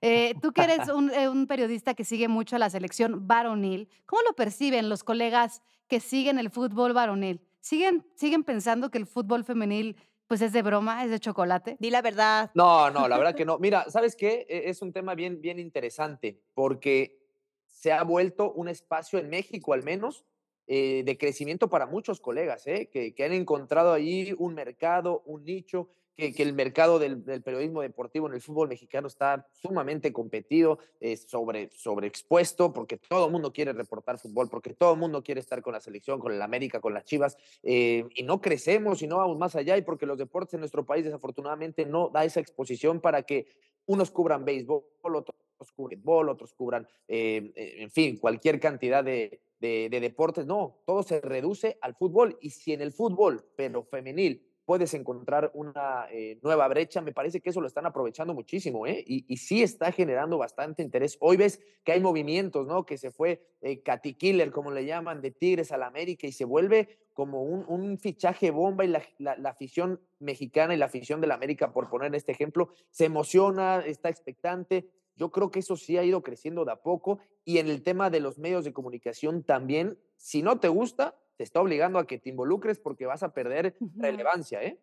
Eh, 0.00 0.34
tú 0.40 0.52
que 0.52 0.62
eres 0.62 0.88
un, 0.88 1.10
eh, 1.10 1.28
un, 1.28 1.46
periodista 1.46 1.94
que 1.94 2.04
sigue 2.04 2.28
mucho 2.28 2.56
a 2.56 2.58
la 2.58 2.70
selección 2.70 3.26
varonil, 3.26 3.88
¿cómo 4.06 4.22
lo 4.22 4.34
perciben 4.34 4.88
los 4.88 5.02
colegas 5.02 5.62
que 5.88 5.98
siguen 5.98 6.38
el 6.38 6.50
fútbol 6.50 6.92
varonil? 6.92 7.40
¿Siguen, 7.60 8.06
siguen 8.14 8.44
pensando 8.44 8.90
que 8.90 8.98
el 8.98 9.06
fútbol 9.06 9.44
femenil 9.44 9.96
pues 10.28 10.40
es 10.42 10.52
de 10.52 10.62
broma, 10.62 11.04
es 11.04 11.10
de 11.10 11.18
chocolate? 11.18 11.76
Di 11.80 11.90
la 11.90 12.02
verdad. 12.02 12.50
No, 12.54 12.90
no, 12.90 13.08
la 13.08 13.18
verdad 13.18 13.34
que 13.34 13.44
no. 13.46 13.58
Mira, 13.58 13.90
¿sabes 13.90 14.14
qué? 14.14 14.46
E, 14.48 14.70
es 14.70 14.82
un 14.82 14.92
tema 14.92 15.14
bien, 15.14 15.40
bien 15.40 15.58
interesante 15.58 16.40
porque 16.54 17.18
se 17.66 17.92
ha 17.92 18.02
vuelto 18.04 18.52
un 18.52 18.68
espacio 18.68 19.18
en 19.18 19.28
México 19.28 19.72
al 19.72 19.82
menos 19.82 20.24
eh, 20.66 21.02
de 21.04 21.16
crecimiento 21.16 21.68
para 21.68 21.86
muchos 21.86 22.20
colegas, 22.20 22.66
¿eh? 22.66 22.90
que, 22.92 23.14
que, 23.14 23.24
han 23.24 23.32
encontrado 23.32 23.92
ahí 23.92 24.34
un 24.38 24.54
mercado, 24.54 25.22
un 25.24 25.44
nicho, 25.44 25.88
que, 26.18 26.42
el 26.42 26.52
mercado 26.52 26.98
del, 26.98 27.22
periodismo 27.22 27.80
deportivo 27.80 28.26
en 28.26 28.34
el 28.34 28.40
fútbol 28.40 28.68
mexicano 28.68 29.06
está 29.06 29.46
sumamente 29.52 30.12
competido, 30.12 30.80
eh, 31.00 31.16
sobre, 31.16 31.70
sobreexpuesto, 31.70 32.72
porque 32.72 32.96
todo 32.96 33.26
el 33.26 33.32
mundo 33.32 33.52
quiere 33.52 33.72
reportar 33.72 34.18
fútbol, 34.18 34.48
porque 34.50 34.74
todo 34.74 34.94
el 34.94 34.98
mundo 34.98 35.22
quiere 35.22 35.40
estar 35.40 35.62
con 35.62 35.72
la 35.72 35.80
selección, 35.80 36.18
con 36.18 36.32
el 36.32 36.42
América, 36.42 36.80
con 36.80 36.92
las 36.92 37.04
Chivas, 37.04 37.36
eh, 37.62 38.04
y 38.16 38.24
no 38.24 38.40
crecemos 38.40 39.00
y 39.02 39.06
no 39.06 39.18
vamos 39.18 39.38
más 39.38 39.54
allá, 39.54 39.76
y 39.76 39.82
porque 39.82 40.06
los 40.06 40.18
deportes 40.18 40.54
en 40.54 40.60
nuestro 40.60 40.84
país 40.84 41.04
desafortunadamente 41.04 41.86
no 41.86 42.08
da 42.08 42.24
esa 42.24 42.40
exposición 42.40 43.00
para 43.00 43.22
que 43.22 43.46
unos 43.86 44.10
cubran 44.10 44.44
béisbol, 44.44 44.82
otros 45.02 45.36
cubran 45.36 45.98
fútbol, 46.00 46.28
otros 46.28 46.52
cubran, 46.52 46.88
eh, 47.06 47.52
en 47.54 47.90
fin, 47.90 48.16
cualquier 48.16 48.58
cantidad 48.58 49.04
de, 49.04 49.40
de, 49.60 49.88
deportes. 49.88 50.46
No, 50.46 50.78
todo 50.84 51.02
se 51.02 51.20
reduce 51.20 51.78
al 51.80 51.94
fútbol. 51.94 52.38
Y 52.40 52.50
si 52.50 52.72
en 52.72 52.80
el 52.80 52.92
fútbol, 52.92 53.44
pero 53.56 53.82
femenil, 53.82 54.48
puedes 54.68 54.92
encontrar 54.92 55.50
una 55.54 56.08
eh, 56.10 56.38
nueva 56.42 56.68
brecha, 56.68 57.00
me 57.00 57.14
parece 57.14 57.40
que 57.40 57.48
eso 57.48 57.62
lo 57.62 57.66
están 57.66 57.86
aprovechando 57.86 58.34
muchísimo, 58.34 58.86
¿eh? 58.86 59.02
Y, 59.06 59.24
y, 59.26 59.38
sí 59.38 59.62
está 59.62 59.90
generando 59.92 60.36
bastante 60.36 60.82
interés. 60.82 61.16
Hoy 61.20 61.38
ves 61.38 61.58
que 61.82 61.92
hay 61.92 62.02
movimientos, 62.02 62.66
¿no? 62.66 62.84
Que 62.84 62.98
se 62.98 63.10
fue 63.10 63.40
eh, 63.62 63.80
Katy 63.82 64.12
Killer, 64.12 64.50
como 64.50 64.70
le 64.70 64.84
llaman, 64.84 65.22
de 65.22 65.30
Tigres 65.30 65.72
a 65.72 65.78
la 65.78 65.86
América 65.86 66.26
y 66.26 66.32
se 66.32 66.44
vuelve 66.44 66.98
como 67.14 67.44
un, 67.44 67.64
un 67.66 67.96
fichaje 67.96 68.50
bomba 68.50 68.84
y 68.84 68.88
la, 68.88 69.02
la, 69.16 69.38
la, 69.38 69.48
afición 69.48 70.02
mexicana 70.18 70.74
y 70.74 70.76
la 70.76 70.84
afición 70.84 71.22
de 71.22 71.28
la 71.28 71.36
América, 71.36 71.72
por 71.72 71.88
poner 71.88 72.14
este 72.14 72.32
ejemplo, 72.32 72.68
se 72.90 73.06
emociona, 73.06 73.78
está 73.86 74.10
expectante. 74.10 74.90
Yo 75.16 75.30
creo 75.30 75.50
que 75.50 75.60
eso 75.60 75.78
sí 75.78 75.96
ha 75.96 76.04
ido 76.04 76.22
creciendo 76.22 76.66
de 76.66 76.72
a 76.72 76.82
poco 76.82 77.20
y 77.42 77.56
en 77.56 77.68
el 77.68 77.82
tema 77.82 78.10
de 78.10 78.20
los 78.20 78.36
medios 78.36 78.66
de 78.66 78.74
comunicación 78.74 79.44
también, 79.44 79.96
si 80.18 80.42
no 80.42 80.60
te 80.60 80.68
gusta, 80.68 81.16
te 81.38 81.44
está 81.44 81.60
obligando 81.60 81.98
a 81.98 82.06
que 82.06 82.18
te 82.18 82.28
involucres 82.28 82.78
porque 82.78 83.06
vas 83.06 83.22
a 83.22 83.32
perder 83.32 83.76
uh 83.78 83.86
-huh. 83.86 84.02
relevancia, 84.02 84.62
¿eh? 84.62 84.78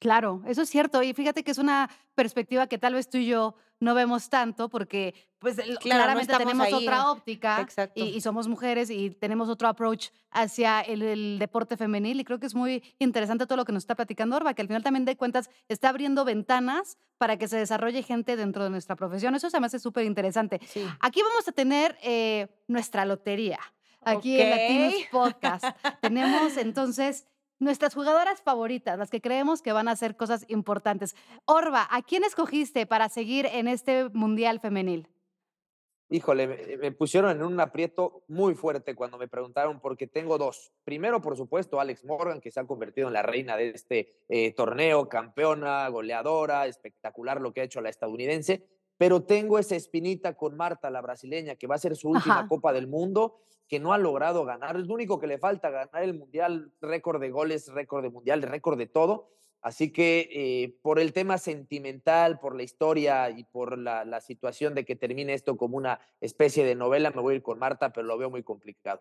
Claro, 0.00 0.42
eso 0.48 0.62
es 0.62 0.68
cierto. 0.68 1.00
Y 1.04 1.12
fíjate 1.12 1.44
que 1.44 1.52
es 1.52 1.58
una 1.58 1.88
perspectiva 2.16 2.66
que 2.66 2.76
tal 2.76 2.94
vez 2.94 3.08
tú 3.08 3.18
y 3.18 3.26
yo 3.26 3.54
no 3.78 3.94
vemos 3.94 4.28
tanto 4.28 4.68
porque 4.68 5.14
pues 5.38 5.56
claro, 5.56 5.78
claramente 5.80 6.32
no 6.32 6.38
tenemos 6.38 6.66
ahí. 6.66 6.72
otra 6.72 7.10
óptica 7.10 7.68
y, 7.94 8.04
y, 8.04 8.20
somos 8.20 8.48
mujeres 8.48 8.90
y 8.90 9.10
tenemos 9.10 9.48
otro 9.48 9.68
approach 9.68 10.08
hacia 10.30 10.80
el, 10.80 11.02
el, 11.02 11.38
deporte 11.38 11.76
femenil 11.76 12.18
y 12.20 12.24
creo 12.24 12.40
que 12.40 12.46
es 12.46 12.54
muy 12.54 12.82
interesante 12.98 13.46
todo 13.46 13.56
lo 13.56 13.64
que 13.64 13.72
nos 13.72 13.84
está 13.84 13.94
platicando 13.94 14.36
Orba, 14.36 14.54
que 14.54 14.62
al 14.62 14.68
final 14.68 14.82
también 14.82 15.04
de 15.04 15.16
cuentas 15.16 15.50
está 15.68 15.88
abriendo 15.90 16.24
ventanas 16.24 16.96
para 17.18 17.36
que 17.36 17.46
se 17.46 17.56
desarrolle 17.56 18.02
gente 18.02 18.36
dentro 18.36 18.64
de 18.64 18.70
nuestra 18.70 18.96
profesión. 18.96 19.36
Eso 19.36 19.50
se 19.50 19.60
me 19.60 19.66
hace 19.66 19.78
súper 19.78 20.04
interesante. 20.04 20.60
Sí. 20.66 20.84
Aquí 21.00 21.22
vamos 21.22 21.46
a 21.46 21.52
tener 21.52 21.96
eh, 22.02 22.48
nuestra 22.66 23.04
lotería. 23.04 23.60
Aquí 24.04 24.34
okay. 24.34 24.40
en 24.40 24.50
Latinos 24.50 25.08
Podcast 25.10 25.64
tenemos 26.00 26.56
entonces 26.56 27.26
nuestras 27.58 27.94
jugadoras 27.94 28.42
favoritas, 28.42 28.98
las 28.98 29.10
que 29.10 29.20
creemos 29.20 29.62
que 29.62 29.72
van 29.72 29.88
a 29.88 29.92
hacer 29.92 30.16
cosas 30.16 30.44
importantes. 30.48 31.14
Orba, 31.44 31.86
¿a 31.90 32.02
quién 32.02 32.24
escogiste 32.24 32.86
para 32.86 33.08
seguir 33.08 33.46
en 33.46 33.68
este 33.68 34.08
Mundial 34.10 34.58
Femenil? 34.60 35.08
Híjole, 36.10 36.46
me, 36.46 36.76
me, 36.76 36.92
pusieron 36.92 37.30
en 37.30 37.42
un 37.42 37.58
aprieto 37.58 38.24
muy 38.28 38.54
fuerte 38.54 38.94
cuando 38.94 39.16
me 39.16 39.28
preguntaron 39.28 39.80
porque 39.80 40.06
tengo 40.06 40.36
dos. 40.36 40.72
Primero, 40.84 41.22
por 41.22 41.36
supuesto, 41.36 41.80
Alex 41.80 42.04
Morgan, 42.04 42.40
que 42.40 42.50
se 42.50 42.60
ha 42.60 42.66
convertido 42.66 43.06
en 43.06 43.14
la 43.14 43.22
reina 43.22 43.56
de 43.56 43.70
este 43.70 44.12
eh, 44.28 44.52
torneo, 44.52 45.08
campeona, 45.08 45.88
goleadora, 45.88 46.66
espectacular 46.66 47.40
lo 47.40 47.52
que 47.54 47.62
ha 47.62 47.64
hecho 47.64 47.80
la 47.80 47.88
estadounidense 47.88 48.66
pero 49.02 49.24
tengo 49.24 49.58
esa 49.58 49.74
espinita 49.74 50.34
con 50.34 50.56
Marta, 50.56 50.88
la 50.88 51.00
brasileña, 51.00 51.56
que 51.56 51.66
va 51.66 51.74
a 51.74 51.78
ser 51.78 51.96
su 51.96 52.10
última 52.10 52.38
Ajá. 52.38 52.48
Copa 52.48 52.72
del 52.72 52.86
Mundo, 52.86 53.40
que 53.72 53.80
no 53.80 53.94
ha 53.94 53.98
logrado 53.98 54.44
ganar. 54.44 54.76
Es 54.76 54.86
lo 54.86 54.92
único 54.92 55.18
que 55.18 55.26
le 55.26 55.38
falta, 55.38 55.70
ganar 55.70 56.02
el 56.02 56.12
Mundial, 56.12 56.70
récord 56.82 57.18
de 57.18 57.30
goles, 57.30 57.68
récord 57.72 58.02
de 58.02 58.10
Mundial, 58.10 58.42
récord 58.42 58.76
de 58.76 58.86
todo. 58.86 59.30
Así 59.62 59.94
que 59.94 60.28
eh, 60.30 60.76
por 60.82 60.98
el 60.98 61.14
tema 61.14 61.38
sentimental, 61.38 62.38
por 62.38 62.54
la 62.54 62.64
historia 62.64 63.30
y 63.30 63.44
por 63.44 63.78
la, 63.78 64.04
la 64.04 64.20
situación 64.20 64.74
de 64.74 64.84
que 64.84 64.94
termine 64.94 65.32
esto 65.32 65.56
como 65.56 65.78
una 65.78 66.00
especie 66.20 66.66
de 66.66 66.74
novela, 66.74 67.12
me 67.12 67.22
voy 67.22 67.32
a 67.32 67.36
ir 67.36 67.42
con 67.42 67.58
Marta, 67.58 67.94
pero 67.94 68.06
lo 68.06 68.18
veo 68.18 68.28
muy 68.28 68.42
complicado. 68.42 69.00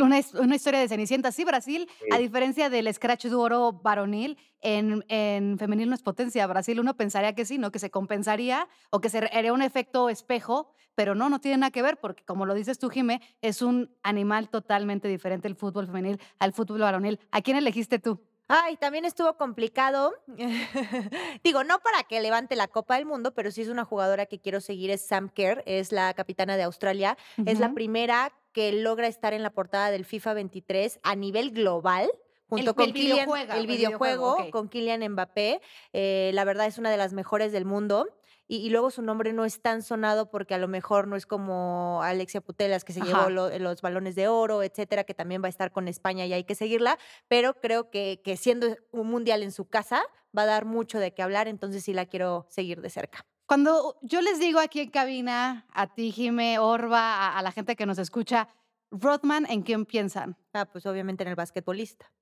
Una, 0.00 0.20
una 0.40 0.56
historia 0.56 0.80
de 0.80 0.88
Cenicienta. 0.88 1.32
Sí, 1.32 1.44
Brasil, 1.44 1.88
a 2.10 2.18
diferencia 2.18 2.70
del 2.70 2.92
Scratch 2.92 3.26
de 3.26 3.34
oro 3.34 3.72
varonil, 3.72 4.38
en, 4.60 5.04
en 5.08 5.58
femenil 5.58 5.88
no 5.88 5.94
es 5.94 6.02
potencia. 6.02 6.46
Brasil 6.46 6.80
uno 6.80 6.96
pensaría 6.96 7.34
que 7.34 7.44
sí, 7.44 7.58
¿no? 7.58 7.70
Que 7.70 7.78
se 7.78 7.90
compensaría 7.90 8.68
o 8.90 9.00
que 9.00 9.08
se 9.08 9.18
haría 9.18 9.52
un 9.52 9.62
efecto 9.62 10.08
espejo, 10.08 10.72
pero 10.94 11.14
no, 11.14 11.30
no 11.30 11.40
tiene 11.40 11.58
nada 11.58 11.70
que 11.70 11.82
ver 11.82 11.98
porque, 11.98 12.24
como 12.24 12.46
lo 12.46 12.54
dices 12.54 12.78
tú, 12.78 12.90
Jimé, 12.90 13.20
es 13.40 13.62
un 13.62 13.96
animal 14.02 14.48
totalmente 14.48 15.08
diferente 15.08 15.48
el 15.48 15.56
fútbol 15.56 15.86
femenil 15.86 16.20
al 16.38 16.52
fútbol 16.52 16.80
varonil. 16.80 17.20
¿A 17.30 17.40
quién 17.40 17.56
elegiste 17.56 17.98
tú? 17.98 18.20
Ay, 18.52 18.76
también 18.76 19.04
estuvo 19.04 19.36
complicado. 19.36 20.12
Digo, 21.44 21.62
no 21.62 21.78
para 21.78 22.02
que 22.02 22.20
levante 22.20 22.56
la 22.56 22.66
Copa 22.66 22.96
del 22.96 23.06
Mundo, 23.06 23.32
pero 23.32 23.52
sí 23.52 23.62
es 23.62 23.68
una 23.68 23.84
jugadora 23.84 24.26
que 24.26 24.40
quiero 24.40 24.60
seguir, 24.60 24.90
es 24.90 25.06
Sam 25.06 25.28
Kerr, 25.28 25.62
es 25.66 25.92
la 25.92 26.12
capitana 26.14 26.56
de 26.56 26.64
Australia. 26.64 27.16
Es 27.46 27.60
la 27.60 27.72
primera 27.72 28.32
que 28.52 28.72
logra 28.72 29.06
estar 29.06 29.32
en 29.34 29.42
la 29.42 29.50
portada 29.50 29.90
del 29.90 30.04
FIFA 30.04 30.34
23 30.34 31.00
a 31.02 31.16
nivel 31.16 31.50
global. 31.52 32.10
Junto 32.48 32.70
El- 32.70 32.74
con 32.74 32.84
el 32.86 32.92
Kylian, 32.92 33.16
videojuega, 33.18 33.56
el 33.56 33.66
videojuego, 33.68 34.24
videojuego, 34.34 34.50
con 34.50 34.68
Kylian 34.68 35.08
Mbappé. 35.12 35.60
Eh, 35.92 36.30
la 36.34 36.44
verdad 36.44 36.66
es 36.66 36.78
una 36.78 36.90
de 36.90 36.96
las 36.96 37.12
mejores 37.12 37.52
del 37.52 37.64
mundo. 37.64 38.08
Y, 38.48 38.56
y 38.56 38.70
luego 38.70 38.90
su 38.90 39.00
nombre 39.02 39.32
no 39.32 39.44
es 39.44 39.62
tan 39.62 39.80
sonado 39.84 40.28
porque 40.28 40.54
a 40.54 40.58
lo 40.58 40.66
mejor 40.66 41.06
no 41.06 41.14
es 41.14 41.24
como 41.24 42.00
Alexia 42.02 42.40
Putelas, 42.40 42.82
que 42.84 42.92
se 42.92 43.00
Ajá. 43.00 43.08
llevó 43.28 43.30
lo- 43.30 43.56
los 43.60 43.80
balones 43.80 44.16
de 44.16 44.26
oro, 44.26 44.64
etcétera, 44.64 45.04
que 45.04 45.14
también 45.14 45.40
va 45.40 45.46
a 45.46 45.50
estar 45.50 45.70
con 45.70 45.86
España 45.86 46.26
y 46.26 46.32
hay 46.32 46.42
que 46.42 46.56
seguirla. 46.56 46.98
Pero 47.28 47.60
creo 47.60 47.90
que, 47.90 48.20
que 48.24 48.36
siendo 48.36 48.66
un 48.90 49.06
mundial 49.06 49.44
en 49.44 49.52
su 49.52 49.66
casa, 49.68 50.02
va 50.36 50.42
a 50.42 50.46
dar 50.46 50.64
mucho 50.64 50.98
de 50.98 51.14
qué 51.14 51.22
hablar. 51.22 51.46
Entonces 51.46 51.84
sí 51.84 51.92
la 51.92 52.06
quiero 52.06 52.46
seguir 52.48 52.80
de 52.80 52.90
cerca. 52.90 53.24
Cuando 53.50 53.98
yo 54.02 54.20
les 54.20 54.38
digo 54.38 54.60
aquí 54.60 54.78
en 54.78 54.90
cabina, 54.90 55.66
a 55.72 55.88
ti, 55.88 56.12
Jimé, 56.12 56.60
Orba, 56.60 57.16
a, 57.16 57.36
a 57.36 57.42
la 57.42 57.50
gente 57.50 57.74
que 57.74 57.84
nos 57.84 57.98
escucha, 57.98 58.46
Rodman, 58.92 59.44
¿en 59.50 59.62
quién 59.62 59.86
piensan? 59.86 60.36
Ah, 60.52 60.66
pues 60.66 60.86
obviamente 60.86 61.24
en 61.24 61.30
el 61.30 61.34
basquetbolista. 61.34 62.12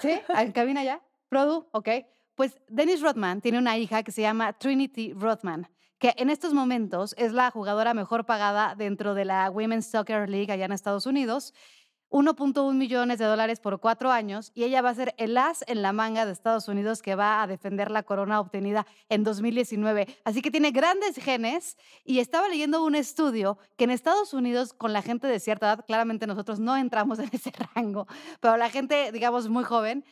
¿Sí? 0.00 0.20
¿En 0.28 0.52
cabina 0.52 0.84
ya? 0.84 1.02
¿Produ? 1.28 1.66
Ok. 1.72 1.88
Pues 2.36 2.56
Dennis 2.68 3.00
Rodman 3.00 3.40
tiene 3.40 3.58
una 3.58 3.78
hija 3.78 4.04
que 4.04 4.12
se 4.12 4.22
llama 4.22 4.52
Trinity 4.52 5.12
Rodman, 5.12 5.68
que 5.98 6.14
en 6.16 6.30
estos 6.30 6.54
momentos 6.54 7.16
es 7.18 7.32
la 7.32 7.50
jugadora 7.50 7.92
mejor 7.92 8.24
pagada 8.24 8.76
dentro 8.76 9.14
de 9.14 9.24
la 9.24 9.50
Women's 9.50 9.90
Soccer 9.90 10.28
League 10.28 10.52
allá 10.52 10.66
en 10.66 10.72
Estados 10.72 11.04
Unidos. 11.04 11.52
1.1 12.10 12.74
millones 12.74 13.18
de 13.18 13.24
dólares 13.24 13.60
por 13.60 13.80
cuatro 13.80 14.10
años 14.10 14.50
y 14.54 14.64
ella 14.64 14.82
va 14.82 14.90
a 14.90 14.94
ser 14.94 15.14
el 15.16 15.38
as 15.38 15.64
en 15.68 15.80
la 15.82 15.92
manga 15.92 16.26
de 16.26 16.32
Estados 16.32 16.68
Unidos 16.68 17.02
que 17.02 17.14
va 17.14 17.42
a 17.42 17.46
defender 17.46 17.90
la 17.90 18.02
corona 18.02 18.40
obtenida 18.40 18.86
en 19.08 19.22
2019. 19.22 20.06
Así 20.24 20.42
que 20.42 20.50
tiene 20.50 20.72
grandes 20.72 21.16
genes 21.16 21.76
y 22.04 22.18
estaba 22.18 22.48
leyendo 22.48 22.84
un 22.84 22.96
estudio 22.96 23.58
que 23.76 23.84
en 23.84 23.90
Estados 23.90 24.34
Unidos 24.34 24.72
con 24.72 24.92
la 24.92 25.02
gente 25.02 25.28
de 25.28 25.38
cierta 25.38 25.66
edad, 25.66 25.84
claramente 25.86 26.26
nosotros 26.26 26.58
no 26.58 26.76
entramos 26.76 27.18
en 27.20 27.30
ese 27.32 27.52
rango, 27.74 28.06
pero 28.40 28.56
la 28.56 28.70
gente, 28.70 29.12
digamos, 29.12 29.48
muy 29.48 29.64
joven, 29.64 30.04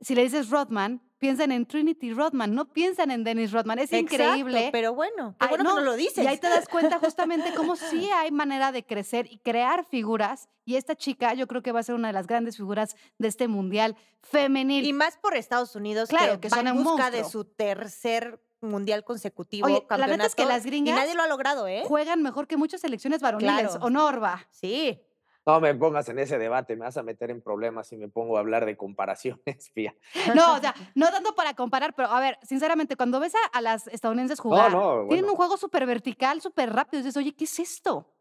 si 0.00 0.14
le 0.14 0.22
dices 0.22 0.50
Rodman, 0.50 1.02
piensan 1.18 1.52
en 1.52 1.66
Trinity 1.66 2.12
Rodman, 2.14 2.54
no 2.54 2.72
piensan 2.72 3.10
en 3.10 3.24
Dennis 3.24 3.52
Rodman. 3.52 3.78
Es 3.78 3.92
Exacto, 3.92 4.14
increíble. 4.14 4.70
pero 4.72 4.94
bueno, 4.94 5.36
qué 5.38 5.44
Ay, 5.44 5.48
bueno 5.50 5.64
no, 5.64 5.70
que 5.70 5.80
no 5.80 5.84
lo 5.84 5.96
dices. 5.96 6.24
Y 6.24 6.26
ahí 6.26 6.38
te 6.38 6.48
das 6.48 6.66
cuenta 6.68 6.98
justamente 6.98 7.52
cómo 7.56 7.76
sí 7.76 8.08
hay 8.10 8.30
manera 8.30 8.72
de 8.72 8.84
crecer 8.84 9.26
y 9.30 9.38
crear 9.38 9.84
figuras. 9.84 10.48
Y 10.64 10.76
esta 10.76 10.94
chica 10.96 11.34
yo 11.34 11.46
creo 11.46 11.62
que 11.62 11.72
va 11.72 11.80
a 11.80 11.82
ser 11.82 11.94
una 11.94 12.08
de 12.08 12.14
las 12.14 12.26
grandes 12.26 12.56
figuras 12.56 12.96
de 13.18 13.28
este 13.28 13.48
mundial 13.48 13.96
femenil. 14.22 14.84
Y 14.86 14.92
más 14.92 15.18
por 15.18 15.36
Estados 15.36 15.76
Unidos, 15.76 16.08
Claro, 16.08 16.34
que, 16.34 16.40
que 16.40 16.48
va 16.48 16.56
son 16.56 16.68
en 16.68 16.82
busca 16.82 17.10
de 17.10 17.24
su 17.24 17.44
tercer 17.44 18.40
mundial 18.62 19.04
consecutivo 19.04 19.66
Oye, 19.66 19.86
la 19.88 20.06
neta 20.06 20.26
es 20.26 20.34
que 20.34 20.44
las 20.44 20.64
y 20.66 20.68
gringas 20.68 20.94
nadie 20.94 21.14
lo 21.14 21.22
ha 21.22 21.26
logrado, 21.28 21.66
¿eh? 21.66 21.82
Juegan 21.86 22.22
mejor 22.22 22.46
que 22.46 22.56
muchas 22.58 22.82
selecciones 22.82 23.20
varoniles, 23.22 23.54
Claro. 23.70 23.78
¿o 23.84 23.90
no, 23.90 24.06
Orba? 24.06 24.46
Sí. 24.50 25.00
No 25.46 25.60
me 25.60 25.74
pongas 25.74 26.08
en 26.08 26.18
ese 26.18 26.38
debate, 26.38 26.76
me 26.76 26.84
vas 26.84 26.96
a 26.96 27.02
meter 27.02 27.30
en 27.30 27.40
problemas 27.40 27.88
si 27.88 27.96
me 27.96 28.08
pongo 28.08 28.36
a 28.36 28.40
hablar 28.40 28.66
de 28.66 28.76
comparaciones, 28.76 29.70
fía. 29.74 29.94
No, 30.34 30.56
o 30.56 30.58
sea, 30.58 30.74
no 30.94 31.10
tanto 31.10 31.34
para 31.34 31.54
comparar, 31.54 31.94
pero 31.94 32.08
a 32.08 32.20
ver, 32.20 32.38
sinceramente, 32.42 32.96
cuando 32.96 33.20
ves 33.20 33.34
a, 33.34 33.58
a 33.58 33.60
las 33.60 33.86
estadounidenses 33.88 34.38
jugar, 34.38 34.72
no, 34.72 35.06
tienen 35.08 35.24
bueno. 35.24 35.28
un 35.32 35.36
juego 35.36 35.56
súper 35.56 35.86
vertical, 35.86 36.40
súper 36.40 36.72
rápido. 36.72 37.00
Y 37.00 37.04
dices, 37.04 37.16
oye, 37.16 37.34
¿qué 37.34 37.44
es 37.44 37.58
esto? 37.58 38.14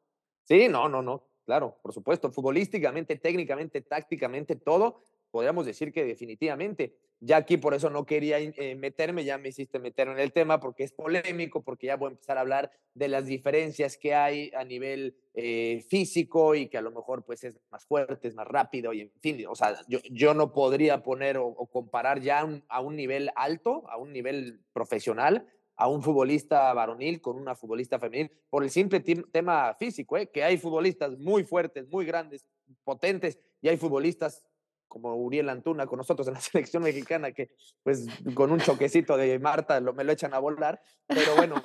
Sí, 0.45 0.67
no, 0.67 0.89
no, 0.89 1.01
no, 1.01 1.27
claro, 1.45 1.77
por 1.81 1.93
supuesto, 1.93 2.31
futbolísticamente, 2.31 3.17
técnicamente, 3.17 3.81
tácticamente, 3.81 4.55
todo, 4.55 5.03
podríamos 5.31 5.65
decir 5.65 5.91
que 5.91 6.05
definitivamente. 6.05 6.95
Ya 7.21 7.35
aquí 7.35 7.57
por 7.57 7.73
eso 7.73 7.89
no 7.89 8.05
quería 8.05 8.39
eh, 8.39 8.75
meterme, 8.75 9.25
ya 9.25 9.37
me 9.37 9.49
hiciste 9.49 9.77
meter 9.77 10.07
en 10.07 10.19
el 10.19 10.31
tema 10.31 10.61
porque 10.61 10.83
es 10.83 10.93
polémico, 10.93 11.61
porque 11.61 11.87
ya 11.87 11.97
voy 11.97 12.07
a 12.07 12.11
empezar 12.11 12.37
a 12.37 12.41
hablar 12.41 12.71
de 12.93 13.09
las 13.09 13.25
diferencias 13.25 13.97
que 13.97 14.15
hay 14.15 14.51
a 14.55 14.63
nivel 14.63 15.17
eh, 15.33 15.85
físico 15.89 16.55
y 16.55 16.67
que 16.69 16.77
a 16.77 16.81
lo 16.81 16.91
mejor 16.91 17.25
pues 17.25 17.43
es 17.43 17.55
más 17.71 17.85
fuerte, 17.85 18.29
es 18.29 18.35
más 18.35 18.47
rápido 18.47 18.93
y 18.93 19.01
en 19.01 19.11
fin, 19.19 19.45
o 19.49 19.55
sea, 19.55 19.75
yo, 19.89 19.99
yo 20.09 20.33
no 20.33 20.53
podría 20.53 21.03
poner 21.03 21.37
o, 21.37 21.47
o 21.47 21.67
comparar 21.67 22.21
ya 22.21 22.47
a 22.69 22.79
un 22.79 22.95
nivel 22.95 23.31
alto, 23.35 23.83
a 23.89 23.97
un 23.97 24.13
nivel 24.13 24.61
profesional, 24.71 25.45
a 25.79 25.87
un 25.87 26.03
futbolista 26.03 26.73
varonil 26.73 27.21
con 27.21 27.37
una 27.37 27.55
futbolista 27.55 27.97
femenil 27.99 28.29
por 28.49 28.63
el 28.63 28.69
simple 28.69 28.99
tema 28.99 29.73
físico, 29.75 30.17
¿eh? 30.17 30.29
que 30.29 30.43
hay 30.43 30.57
futbolistas 30.57 31.17
muy 31.17 31.45
fuertes, 31.45 31.87
muy 31.87 32.05
grandes, 32.05 32.45
potentes, 32.83 33.39
y 33.61 33.69
hay 33.69 33.77
futbolistas 33.77 34.43
como 34.89 35.15
Uriel 35.15 35.47
Antuna 35.47 35.87
con 35.87 35.97
nosotros 35.97 36.27
en 36.27 36.33
la 36.33 36.41
selección 36.41 36.83
mexicana, 36.83 37.31
que 37.31 37.51
pues 37.81 38.07
con 38.33 38.51
un 38.51 38.59
choquecito 38.59 39.15
de 39.15 39.39
Marta 39.39 39.79
lo, 39.79 39.93
me 39.93 40.03
lo 40.03 40.11
echan 40.11 40.33
a 40.33 40.39
volar, 40.39 40.81
pero 41.07 41.35
bueno, 41.37 41.55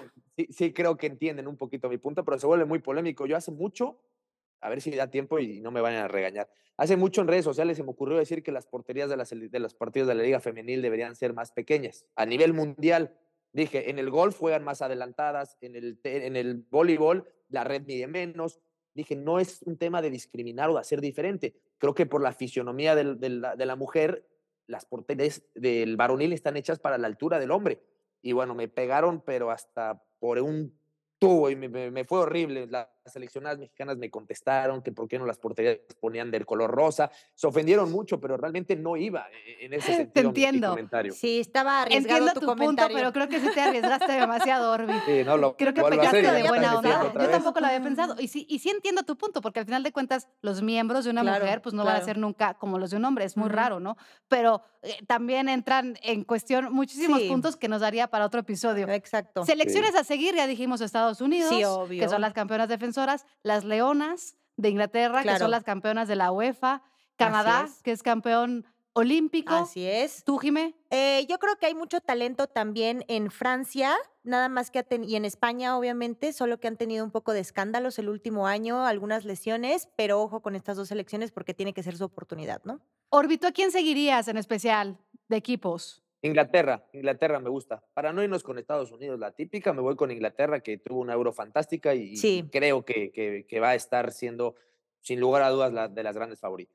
sí, 0.50 0.72
creo 0.72 0.96
que 0.96 1.08
entienden 1.08 1.48
un 1.48 1.56
poquito 1.56 1.88
mi 1.88 1.98
punto, 1.98 2.24
pero 2.24 2.38
se 2.38 2.46
vuelve 2.46 2.66
muy 2.66 2.78
polémico. 2.78 3.26
Yo 3.26 3.36
hace 3.36 3.50
mucho, 3.50 4.00
a 4.60 4.68
ver 4.68 4.80
si 4.80 4.92
da 4.92 5.10
tiempo 5.10 5.40
y 5.40 5.60
no 5.60 5.72
me 5.72 5.80
vayan 5.80 6.04
a 6.04 6.08
regañar, 6.08 6.48
hace 6.76 6.96
mucho 6.96 7.22
en 7.22 7.28
redes 7.28 7.44
sociales 7.44 7.76
se 7.76 7.82
me 7.82 7.90
ocurrió 7.90 8.18
decir 8.18 8.44
que 8.44 8.52
las 8.52 8.66
porterías 8.66 9.08
de 9.08 9.16
las, 9.16 9.30
de 9.30 9.58
los 9.58 9.74
partidos 9.74 10.06
de 10.06 10.14
la 10.14 10.22
Liga 10.22 10.38
Femenil 10.38 10.82
deberían 10.82 11.16
ser 11.16 11.32
más 11.32 11.50
pequeñas, 11.50 12.06
a 12.14 12.26
nivel 12.26 12.52
mundial. 12.52 13.18
Dije, 13.52 13.88
en 13.88 14.00
el 14.00 14.10
golf 14.10 14.36
juegan 14.36 14.64
más 14.64 14.82
adelantadas, 14.82 15.56
en 15.60 15.76
el, 15.76 16.00
en 16.02 16.36
el 16.36 16.56
voleibol 16.70 17.28
la 17.48 17.64
red 17.64 17.82
mide 17.86 18.06
menos. 18.06 18.60
Dije, 18.94 19.16
no 19.16 19.38
es 19.40 19.62
un 19.62 19.76
tema 19.76 20.00
de 20.02 20.10
discriminar 20.10 20.70
o 20.70 20.74
de 20.74 20.80
hacer 20.80 21.00
diferente. 21.00 21.54
Creo 21.78 21.94
que 21.94 22.06
por 22.06 22.22
la 22.22 22.32
fisionomía 22.32 22.94
de, 22.94 23.04
la, 23.30 23.56
la 23.56 23.76
mujer, 23.76 24.26
las 24.66 24.84
porterías 24.86 25.42
del 25.54 25.96
varonil 25.96 26.32
están 26.32 26.56
hechas 26.56 26.78
para 26.78 26.96
la 26.98 27.06
altura 27.08 27.38
del 27.38 27.50
hombre. 27.50 27.82
Y 28.22 28.32
bueno, 28.32 28.54
me 28.54 28.68
pegaron, 28.68 29.20
pero 29.20 29.50
hasta 29.50 30.02
por 30.18 30.38
un 30.40 30.78
tubo 31.18 31.50
y 31.50 31.56
me, 31.56 31.90
me- 31.90 32.04
fue 32.04 32.20
horrible. 32.20 32.66
Las 32.66 32.88
seleccionadas 33.14 33.58
mexicanas 33.58 33.96
me 33.98 34.10
contestaron 34.10 34.82
que 34.82 34.92
por 34.92 35.08
qué 35.08 35.18
no 35.18 35.26
las 35.26 35.38
porterías 35.38 35.78
ponían 36.00 36.30
del 36.30 36.46
color 36.46 36.70
rosa. 36.70 37.10
Se 37.34 37.46
ofendieron 37.46 37.90
mucho, 37.92 38.18
pero 38.20 38.36
realmente 38.36 38.76
no 38.76 38.96
iba 38.96 39.26
en 39.60 39.74
ese 39.74 39.86
Te 39.90 39.96
sentido. 39.96 40.30
mi- 40.30 40.34
mi 40.38 40.44
entiendo. 40.44 40.70
comentario. 40.70 41.12
Sí, 41.12 41.40
estaba 41.40 41.82
arriesgado 41.82 42.18
Entiendo 42.18 42.40
tu, 42.40 42.46
tu, 42.46 42.56
punto, 42.56 42.86
pero 42.92 43.12
creo 43.12 43.28
que 43.28 43.40
sí 43.40 43.48
te 43.54 43.60
arriesgaste 43.60 44.12
demasiado, 44.12 44.72
Orbi. 44.72 44.92
Sí, 45.06 45.22
no 45.24 45.36
lo 45.36 45.56
Creo 45.56 45.74
que 45.74 45.82
pecaste 45.82 46.22
de 46.22 46.42
buena 46.48 46.78
onda. 46.78 47.12
Yo 47.12 47.28
tampoco 47.30 47.60
lo 47.60 47.66
había 47.66 47.82
pensado. 47.82 48.16
Y 48.18 48.28
sí, 48.28 48.46
y 48.48 48.58
sí 48.58 48.70
entiendo 48.70 49.02
tu 49.02 49.16
punto, 49.16 49.40
porque 49.40 49.60
al 49.60 49.66
final 49.66 49.82
de 49.82 49.92
cuentas, 49.92 50.28
los 50.40 50.62
miembros 50.62 51.04
de 51.04 51.10
una 51.10 51.22
Claro, 51.22 51.44
mujer 51.44 51.62
pues 51.62 51.74
no 51.74 51.84
van 51.84 51.92
a 51.92 51.98
claro. 51.98 52.04
ser 52.06 52.18
nunca 52.18 52.54
como 52.54 52.78
los 52.78 52.90
de 52.90 52.96
un 52.96 53.04
hombre. 53.04 53.24
Es 53.24 53.36
muy 53.36 53.46
Ujú. 53.48 53.56
raro, 53.56 53.80
¿no? 53.80 53.96
Pero 54.28 54.62
eh, 54.82 54.96
también 55.06 55.48
entran 55.48 55.98
en 56.02 56.24
cuestión 56.24 56.72
muchísimos 56.72 57.20
Sí. 57.20 57.28
puntos 57.28 57.56
que 57.56 57.68
nos 57.68 57.80
daría 57.80 58.08
para 58.08 58.26
otro 58.26 58.40
episodio. 58.40 58.88
Exacto. 58.88 59.44
Selecciones 59.44 59.94
a 59.94 60.04
seguir, 60.04 60.34
ya 60.34 60.46
dijimos 60.46 60.80
Estados 60.80 61.20
Unidos, 61.20 61.50
que 61.54 61.66
obvio. 61.66 62.08
son 62.08 62.20
las 62.20 62.32
campeonas 62.32 62.68
defensoras, 62.68 62.93
las 63.42 63.64
Leonas 63.64 64.36
de 64.56 64.68
Inglaterra, 64.70 65.22
que 65.22 65.38
son 65.38 65.50
las 65.50 65.64
campeonas 65.64 66.08
de 66.08 66.16
la 66.16 66.30
UEFA, 66.32 66.82
Canadá, 67.16 67.64
es. 67.66 67.82
que 67.82 67.92
es 67.92 68.02
campeón 68.02 68.66
olímpico. 68.94 69.54
Así 69.54 69.84
es. 69.86 70.24
¿Tú, 70.24 70.38
Jimé? 70.38 70.74
Eh, 70.90 71.26
yo 71.28 71.38
creo 71.38 71.56
que 71.56 71.66
hay 71.66 71.74
mucho 71.74 72.00
talento 72.00 72.46
también 72.46 73.04
en 73.08 73.30
Francia, 73.30 73.94
nada 74.22 74.48
más 74.48 74.70
que 74.70 74.84
y 75.02 75.16
en 75.16 75.24
España, 75.24 75.76
obviamente, 75.76 76.32
solo 76.32 76.58
que 76.58 76.68
han 76.68 76.76
tenido 76.76 77.04
un 77.04 77.10
poco 77.10 77.32
de 77.32 77.40
escándalos 77.40 77.98
el 77.98 78.08
último 78.08 78.46
año, 78.46 78.86
algunas 78.86 79.24
lesiones, 79.24 79.88
pero 79.96 80.22
ojo 80.22 80.40
con 80.40 80.54
estas 80.56 80.76
dos 80.76 80.88
selecciones 80.88 81.32
porque 81.32 81.54
tiene 81.54 81.74
que 81.74 81.82
ser 81.82 81.96
su 81.96 82.04
oportunidad, 82.04 82.62
¿no? 82.64 82.80
Orbito, 83.10 83.48
¿a 83.48 83.52
quién 83.52 83.70
seguirías 83.70 84.28
en 84.28 84.36
especial 84.36 84.98
de 85.28 85.36
equipos? 85.36 86.03
Inglaterra, 86.28 86.82
Inglaterra 86.92 87.38
me 87.38 87.50
gusta. 87.50 87.82
Para 87.92 88.12
no 88.12 88.22
irnos 88.22 88.42
con 88.42 88.58
Estados 88.58 88.90
Unidos, 88.92 89.18
la 89.20 89.30
típica, 89.32 89.72
me 89.74 89.82
voy 89.82 89.94
con 89.94 90.10
Inglaterra, 90.10 90.60
que 90.60 90.78
tuvo 90.78 91.00
una 91.00 91.12
euro 91.12 91.32
fantástica 91.32 91.94
y, 91.94 92.16
Sí. 92.16 92.48
creo 92.50 92.84
que, 92.84 93.12
que- 93.12 93.46
que 93.46 93.60
va 93.60 93.70
a 93.70 93.74
estar 93.74 94.10
siendo, 94.10 94.54
sin 95.00 95.20
lugar 95.20 95.42
a 95.42 95.50
dudas, 95.50 95.72
la, 95.72 95.88
de 95.88 96.02
las 96.02 96.16
grandes 96.16 96.40
favoritas. 96.40 96.74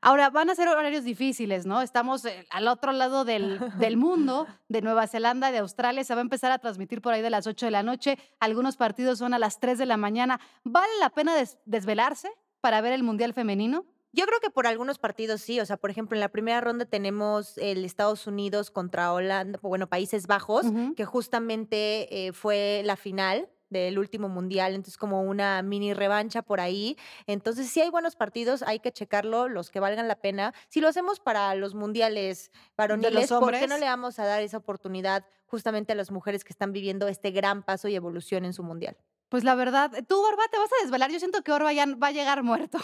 Ahora, 0.00 0.30
van 0.30 0.48
a 0.50 0.54
ser 0.54 0.66
horarios 0.68 1.04
difíciles, 1.04 1.66
¿no? 1.66 1.82
Estamos, 1.82 2.24
eh, 2.24 2.46
al 2.50 2.68
otro 2.68 2.90
lado 2.92 3.24
del 3.26 3.60
del 3.78 3.96
mundo, 3.98 4.46
de 4.68 4.80
Nueva 4.80 5.06
Zelanda, 5.06 5.52
de 5.52 5.58
Australia, 5.58 6.02
se 6.04 6.14
va 6.14 6.20
a 6.20 6.22
empezar 6.22 6.50
a 6.52 6.58
transmitir 6.58 7.00
por 7.02 7.12
ahí 7.12 7.20
de 7.22 7.28
las 7.30 7.46
8 7.46 7.66
de 7.66 7.70
la 7.70 7.82
noche, 7.82 8.16
algunos 8.40 8.76
partidos 8.76 9.18
son 9.18 9.34
a 9.34 9.38
las 9.38 9.60
3 9.60 9.78
de 9.78 9.86
la 9.86 9.96
mañana. 9.98 10.40
¿Vale 10.64 10.90
la 11.00 11.10
pena 11.10 11.36
des 11.36 11.58
desvelarse 11.66 12.28
para 12.62 12.80
ver 12.80 12.92
el 12.94 13.02
mundial 13.02 13.34
femenino? 13.34 13.84
Yo 14.14 14.26
creo 14.26 14.38
que 14.38 14.48
por 14.48 14.68
algunos 14.68 14.98
partidos 14.98 15.40
sí, 15.40 15.58
o 15.58 15.66
sea, 15.66 15.76
por 15.76 15.90
ejemplo, 15.90 16.14
en 16.14 16.20
la 16.20 16.28
primera 16.28 16.60
ronda 16.60 16.84
tenemos 16.84 17.58
el 17.58 17.84
Estados 17.84 18.28
Unidos 18.28 18.70
contra 18.70 19.12
Holanda, 19.12 19.58
bueno, 19.60 19.88
Países 19.88 20.28
Bajos, 20.28 20.66
que 20.96 21.04
justamente, 21.04 22.26
eh, 22.26 22.32
fue 22.32 22.82
la 22.84 22.94
final 22.94 23.48
del 23.70 23.98
último 23.98 24.28
mundial, 24.28 24.74
entonces 24.74 24.96
como 24.96 25.22
una 25.22 25.60
mini 25.62 25.94
revancha 25.94 26.42
por 26.42 26.60
ahí. 26.60 26.96
Entonces, 27.26 27.68
sí 27.68 27.80
hay 27.80 27.90
buenos 27.90 28.14
partidos, 28.14 28.62
hay 28.62 28.78
que 28.78 28.92
checarlo, 28.92 29.48
los 29.48 29.70
que 29.72 29.80
valgan 29.80 30.06
la 30.06 30.20
pena. 30.20 30.54
Si 30.68 30.80
lo 30.80 30.86
hacemos 30.86 31.18
para 31.18 31.52
los 31.56 31.74
mundiales 31.74 32.52
¿De 32.52 32.58
los 32.58 32.76
varoniles, 32.76 33.30
¿por 33.30 33.52
qué 33.52 33.66
no 33.66 33.78
le 33.78 33.86
vamos 33.86 34.20
a 34.20 34.26
dar 34.26 34.42
esa 34.42 34.58
oportunidad 34.58 35.26
justamente 35.46 35.92
a 35.92 35.96
las 35.96 36.12
mujeres 36.12 36.44
que 36.44 36.52
están 36.52 36.72
viviendo 36.72 37.08
este 37.08 37.32
gran 37.32 37.64
paso 37.64 37.88
y 37.88 37.96
evolución 37.96 38.44
en 38.44 38.52
su 38.52 38.62
mundial? 38.62 38.96
Pues 39.28 39.42
la 39.42 39.56
verdad, 39.56 39.90
¿tú, 40.06 40.20
Orba, 40.20 40.44
te 40.52 40.58
vas 40.58 40.70
a 40.78 40.82
desvelar? 40.84 41.10
Yo 41.10 41.18
siento 41.18 41.42
que 41.42 41.50
Orba 41.50 41.72
ya 41.72 41.86
va 41.96 42.08
a 42.08 42.12
llegar 42.12 42.44
muerto. 42.44 42.78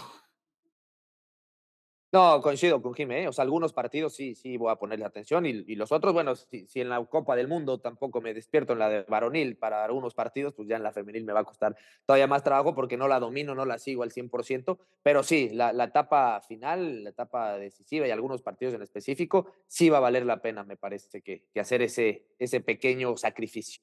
No, 2.12 2.40
coincido 2.43 2.83
con 2.83 2.93
Jime, 2.93 3.23
¿eh? 3.23 3.29
O 3.29 3.33
sea, 3.33 3.45
algunos 3.45 3.73
partidos 3.73 4.14
sí 4.17 4.35
sí 4.35 4.57
voy 4.57 4.73
a 4.73 4.76
ponerle 4.76 5.05
atención 5.05 5.47
y 5.47 5.50
y 5.67 5.76
los 5.76 5.93
otros, 5.93 6.12
bueno, 6.12 6.35
si 6.35 6.67
si 6.67 6.81
en 6.81 6.88
la 6.88 7.05
Copa 7.05 7.37
del 7.37 7.47
Mundo 7.47 7.79
tampoco 7.79 8.21
me 8.21 8.35
despierto 8.35 8.73
en 8.73 8.81
la 8.81 8.88
de 8.88 9.02
varonil 9.05 9.57
para 9.57 9.85
algunos 9.85 10.14
partidos, 10.14 10.52
pues 10.55 10.67
ya 10.69 10.75
en 10.76 10.83
la 10.83 10.90
femenil 10.93 11.25
me 11.25 11.33
va 11.33 11.40
a 11.40 11.45
costar 11.45 11.76
todavía 12.05 12.26
más 12.26 12.43
trabajo 12.43 12.75
porque 12.75 12.97
no 12.97 13.07
la 13.07 13.21
domino, 13.21 13.55
no 13.55 13.64
la 13.64 13.79
sigo 13.79 14.02
al 14.02 14.11
100%, 14.11 14.81
pero 15.05 15.23
sí, 15.23 15.50
la 15.50 15.73
la 15.73 15.85
etapa 15.85 16.40
final, 16.40 17.05
la 17.05 17.11
etapa 17.11 17.57
decisiva 17.59 18.09
y 18.09 18.11
algunos 18.11 18.43
partidos 18.43 18.75
en 18.75 18.83
específico, 18.83 19.47
sí 19.69 19.88
va 19.88 19.99
a 19.99 20.00
valer 20.00 20.26
la 20.26 20.43
pena, 20.43 20.64
me 20.64 20.76
parece 20.76 21.23
que 21.23 21.45
que 21.55 21.61
hacer 21.61 21.81
ese 21.83 22.26
ese 22.40 22.61
pequeño 22.61 23.17
sacrificio. 23.17 23.83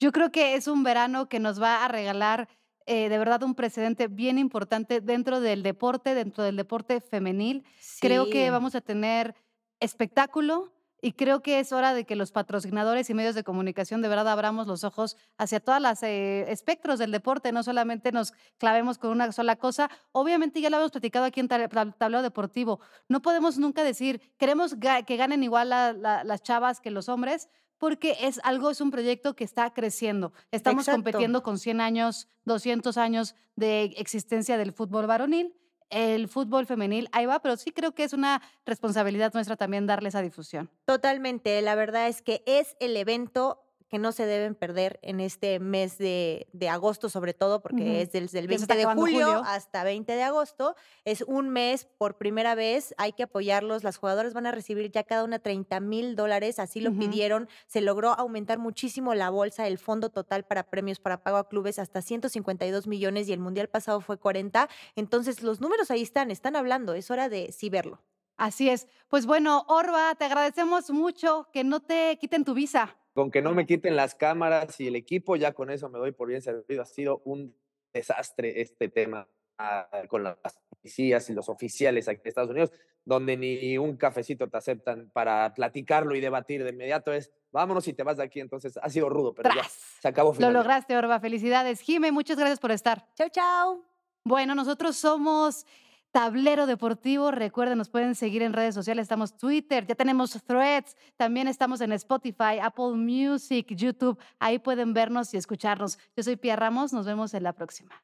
Yo 0.00 0.12
creo 0.12 0.30
que 0.32 0.54
es 0.54 0.66
un 0.68 0.82
verano 0.82 1.28
que 1.28 1.40
nos 1.40 1.60
va 1.62 1.84
a 1.84 1.88
regalar, 1.88 2.48
eh, 2.86 3.08
de 3.08 3.18
verdad, 3.18 3.42
un 3.42 3.54
precedente 3.54 4.08
bien 4.08 4.38
importante 4.38 5.00
dentro 5.00 5.40
del 5.40 5.62
deporte, 5.62 6.14
dentro 6.14 6.44
del 6.44 6.56
deporte 6.56 7.00
femenil. 7.00 7.64
Creo 7.98 8.28
que 8.28 8.50
vamos 8.50 8.74
a 8.74 8.80
tener 8.80 9.34
espectáculo 9.80 10.72
y 11.04 11.14
creo 11.14 11.42
que 11.42 11.58
es 11.58 11.72
hora 11.72 11.94
de 11.94 12.04
que 12.04 12.14
los 12.14 12.30
patrocinadores 12.30 13.10
y 13.10 13.14
medios 13.14 13.34
de 13.34 13.42
comunicación 13.42 14.02
de 14.02 14.08
verdad 14.08 14.28
abramos 14.28 14.68
los 14.68 14.84
ojos 14.84 15.16
hacia 15.36 15.58
todas 15.58 15.82
las, 15.82 16.02
eh, 16.04 16.44
espectros 16.52 17.00
del 17.00 17.10
deporte, 17.10 17.50
no 17.50 17.64
solamente 17.64 18.12
nos 18.12 18.32
clavemos 18.58 18.98
con 18.98 19.10
una 19.10 19.32
sola 19.32 19.56
cosa. 19.56 19.90
Obviamente, 20.12 20.60
ya 20.60 20.70
lo 20.70 20.76
habíamos 20.76 20.92
platicado 20.92 21.24
aquí 21.24 21.40
en 21.40 21.48
Tablero 21.48 22.22
Deportivo, 22.22 22.80
no 23.08 23.20
podemos 23.20 23.58
nunca 23.58 23.82
decir: 23.82 24.20
"Queremos 24.38 24.76
que 25.06 25.16
ganen 25.16 25.42
igual 25.42 25.70
la 25.70 25.92
la 25.92 26.22
las 26.24 26.42
chavas 26.42 26.80
que 26.80 26.92
los 26.92 27.08
hombres", 27.08 27.48
porque 27.82 28.16
es 28.20 28.38
algo 28.44 28.70
es 28.70 28.80
un 28.80 28.92
proyecto 28.92 29.34
que 29.34 29.42
está 29.42 29.74
creciendo. 29.74 30.32
Estamos 30.52 30.84
Exacto. 30.84 31.02
compitiendo 31.02 31.42
con 31.42 31.58
100 31.58 31.80
años, 31.80 32.28
200 32.44 32.96
años 32.96 33.34
de 33.56 33.86
existencia 33.96 34.56
del 34.56 34.70
fútbol 34.70 35.08
varonil. 35.08 35.52
El 35.90 36.28
fútbol 36.28 36.64
femenil, 36.64 37.08
ahí 37.10 37.26
va, 37.26 37.42
pero 37.42 37.56
sí 37.56 37.72
creo 37.72 37.92
que 37.92 38.04
es 38.04 38.12
una 38.12 38.40
responsabilidad 38.64 39.34
nuestra 39.34 39.56
también 39.56 39.88
darle 39.88 40.10
esa 40.10 40.22
difusión. 40.22 40.70
Totalmente, 40.84 41.60
la 41.60 41.74
verdad 41.74 42.06
es 42.06 42.22
que 42.22 42.44
es 42.46 42.76
el 42.78 42.96
evento 42.96 43.64
que 43.92 43.98
no 43.98 44.10
se 44.10 44.24
deben 44.24 44.54
perder 44.54 44.98
en 45.02 45.20
este 45.20 45.60
mes 45.60 45.98
de 45.98 46.48
de 46.54 46.70
agosto, 46.70 47.10
sobre 47.10 47.34
todo, 47.34 47.60
porque 47.60 48.00
es 48.00 48.10
desde 48.10 48.38
el 48.38 48.48
Ya 48.48 48.58
se 48.58 48.64
20 48.66 48.72
está 48.72 48.74
de 48.74 48.86
julio 48.86 49.26
julio. 49.26 49.42
hasta 49.44 49.84
20 49.84 50.10
de 50.14 50.22
agosto. 50.22 50.76
Es 51.04 51.20
un 51.20 51.50
mes 51.50 51.84
por 51.98 52.16
primera 52.16 52.54
vez, 52.54 52.94
hay 52.96 53.12
que 53.12 53.24
apoyarlos. 53.24 53.84
Las 53.84 53.98
jugadoras 53.98 54.32
van 54.32 54.46
a 54.46 54.50
recibir 54.50 54.90
ya 54.90 55.02
cada 55.04 55.24
una 55.24 55.42
$30,000 55.42 56.14
dólares, 56.14 56.58
así 56.58 56.80
lo 56.80 56.90
pidieron. 56.92 57.50
Se 57.66 57.82
logró 57.82 58.12
aumentar 58.18 58.58
muchísimo 58.58 59.14
la 59.14 59.28
bolsa, 59.28 59.66
el 59.66 59.76
fondo 59.76 60.08
total 60.08 60.46
para 60.46 60.70
premios 60.70 60.98
para 60.98 61.22
pago 61.22 61.36
a 61.36 61.46
clubes 61.50 61.78
hasta 61.78 62.00
152 62.00 62.86
millones 62.86 63.28
y 63.28 63.34
el 63.34 63.40
mundial 63.40 63.68
pasado 63.68 64.00
fue 64.00 64.16
40. 64.16 64.70
Entonces, 64.96 65.42
los 65.42 65.60
números 65.60 65.90
ahí 65.90 66.00
están, 66.00 66.30
están 66.30 66.56
hablando, 66.56 66.94
es 66.94 67.10
hora 67.10 67.28
de 67.28 67.52
sí 67.52 67.68
verlo. 67.68 68.00
Así 68.38 68.70
es. 68.70 68.88
Pues 69.08 69.26
bueno, 69.26 69.66
Orba, 69.68 70.14
te 70.14 70.24
agradecemos 70.24 70.90
mucho 70.90 71.48
que 71.52 71.62
no 71.62 71.80
te 71.80 72.16
quiten 72.18 72.46
tu 72.46 72.54
visa. 72.54 72.96
Con 73.14 73.30
que 73.30 73.42
no 73.42 73.52
me 73.54 73.66
quiten 73.66 73.94
las 73.94 74.14
cámaras 74.14 74.80
y 74.80 74.86
el 74.88 74.96
equipo, 74.96 75.36
ya 75.36 75.52
con 75.52 75.70
eso 75.70 75.88
me 75.90 75.98
doy 75.98 76.12
por 76.12 76.28
bien 76.28 76.40
servido. 76.40 76.82
Ha 76.82 76.86
sido 76.86 77.20
un 77.24 77.54
desastre 77.92 78.62
este 78.62 78.88
tema, 78.88 79.28
ah, 79.58 79.86
con 80.08 80.24
las 80.24 80.38
policías 80.70 81.28
y 81.28 81.34
los 81.34 81.50
oficiales 81.50 82.08
aquí 82.08 82.20
en 82.24 82.28
Estados 82.28 82.50
Unidos, 82.50 82.72
donde 83.04 83.36
ni 83.36 83.76
un 83.76 83.96
cafecito 83.98 84.48
te 84.48 84.56
aceptan 84.56 85.10
para 85.12 85.52
platicarlo 85.52 86.14
y 86.14 86.20
debatir 86.20 86.64
de 86.64 86.70
inmediato, 86.70 87.12
es: 87.12 87.30
"Vámonos 87.50 87.86
y 87.88 87.92
te 87.92 88.02
vas 88.02 88.16
de 88.16 88.24
aquí". 88.24 88.40
Entonces, 88.40 88.78
ha 88.80 88.88
sido 88.88 89.10
rudo, 89.10 89.34
pero 89.34 89.50
ya, 89.50 89.60
¡Tras! 89.60 89.72
se 90.00 90.08
acabó 90.08 90.32
Lo 90.38 90.50
lograste, 90.50 90.96
Orba, 90.96 91.20
felicidades. 91.20 91.80
Jime, 91.80 92.12
muchas 92.12 92.38
gracias 92.38 92.60
por 92.60 92.70
estar. 92.72 93.08
Chau, 93.14 93.28
chau. 93.28 93.84
Bueno, 94.24 94.54
nosotros 94.54 94.96
somos 94.96 95.66
Tablero 96.12 96.66
Deportivo. 96.66 97.30
Recuerden, 97.30 97.78
nos 97.78 97.88
pueden 97.88 98.14
seguir 98.14 98.42
en 98.42 98.52
redes 98.52 98.74
sociales, 98.74 99.04
estamos 99.04 99.36
Twitter, 99.36 99.86
ya 99.86 99.94
tenemos 99.94 100.32
Threads, 100.44 100.96
también 101.16 101.48
estamos 101.48 101.80
en 101.80 101.92
Spotify, 101.92 102.60
Apple 102.62 102.92
Music, 102.94 103.66
YouTube. 103.70 104.18
Ahí 104.38 104.58
pueden 104.58 104.92
vernos 104.92 105.32
y 105.34 105.38
escucharnos. 105.38 105.98
Yo 106.14 106.22
soy 106.22 106.36
Pía 106.36 106.54
Ramos, 106.54 106.92
nos 106.92 107.06
vemos 107.06 107.34
en 107.34 107.42
la 107.42 107.54
próxima. 107.54 108.02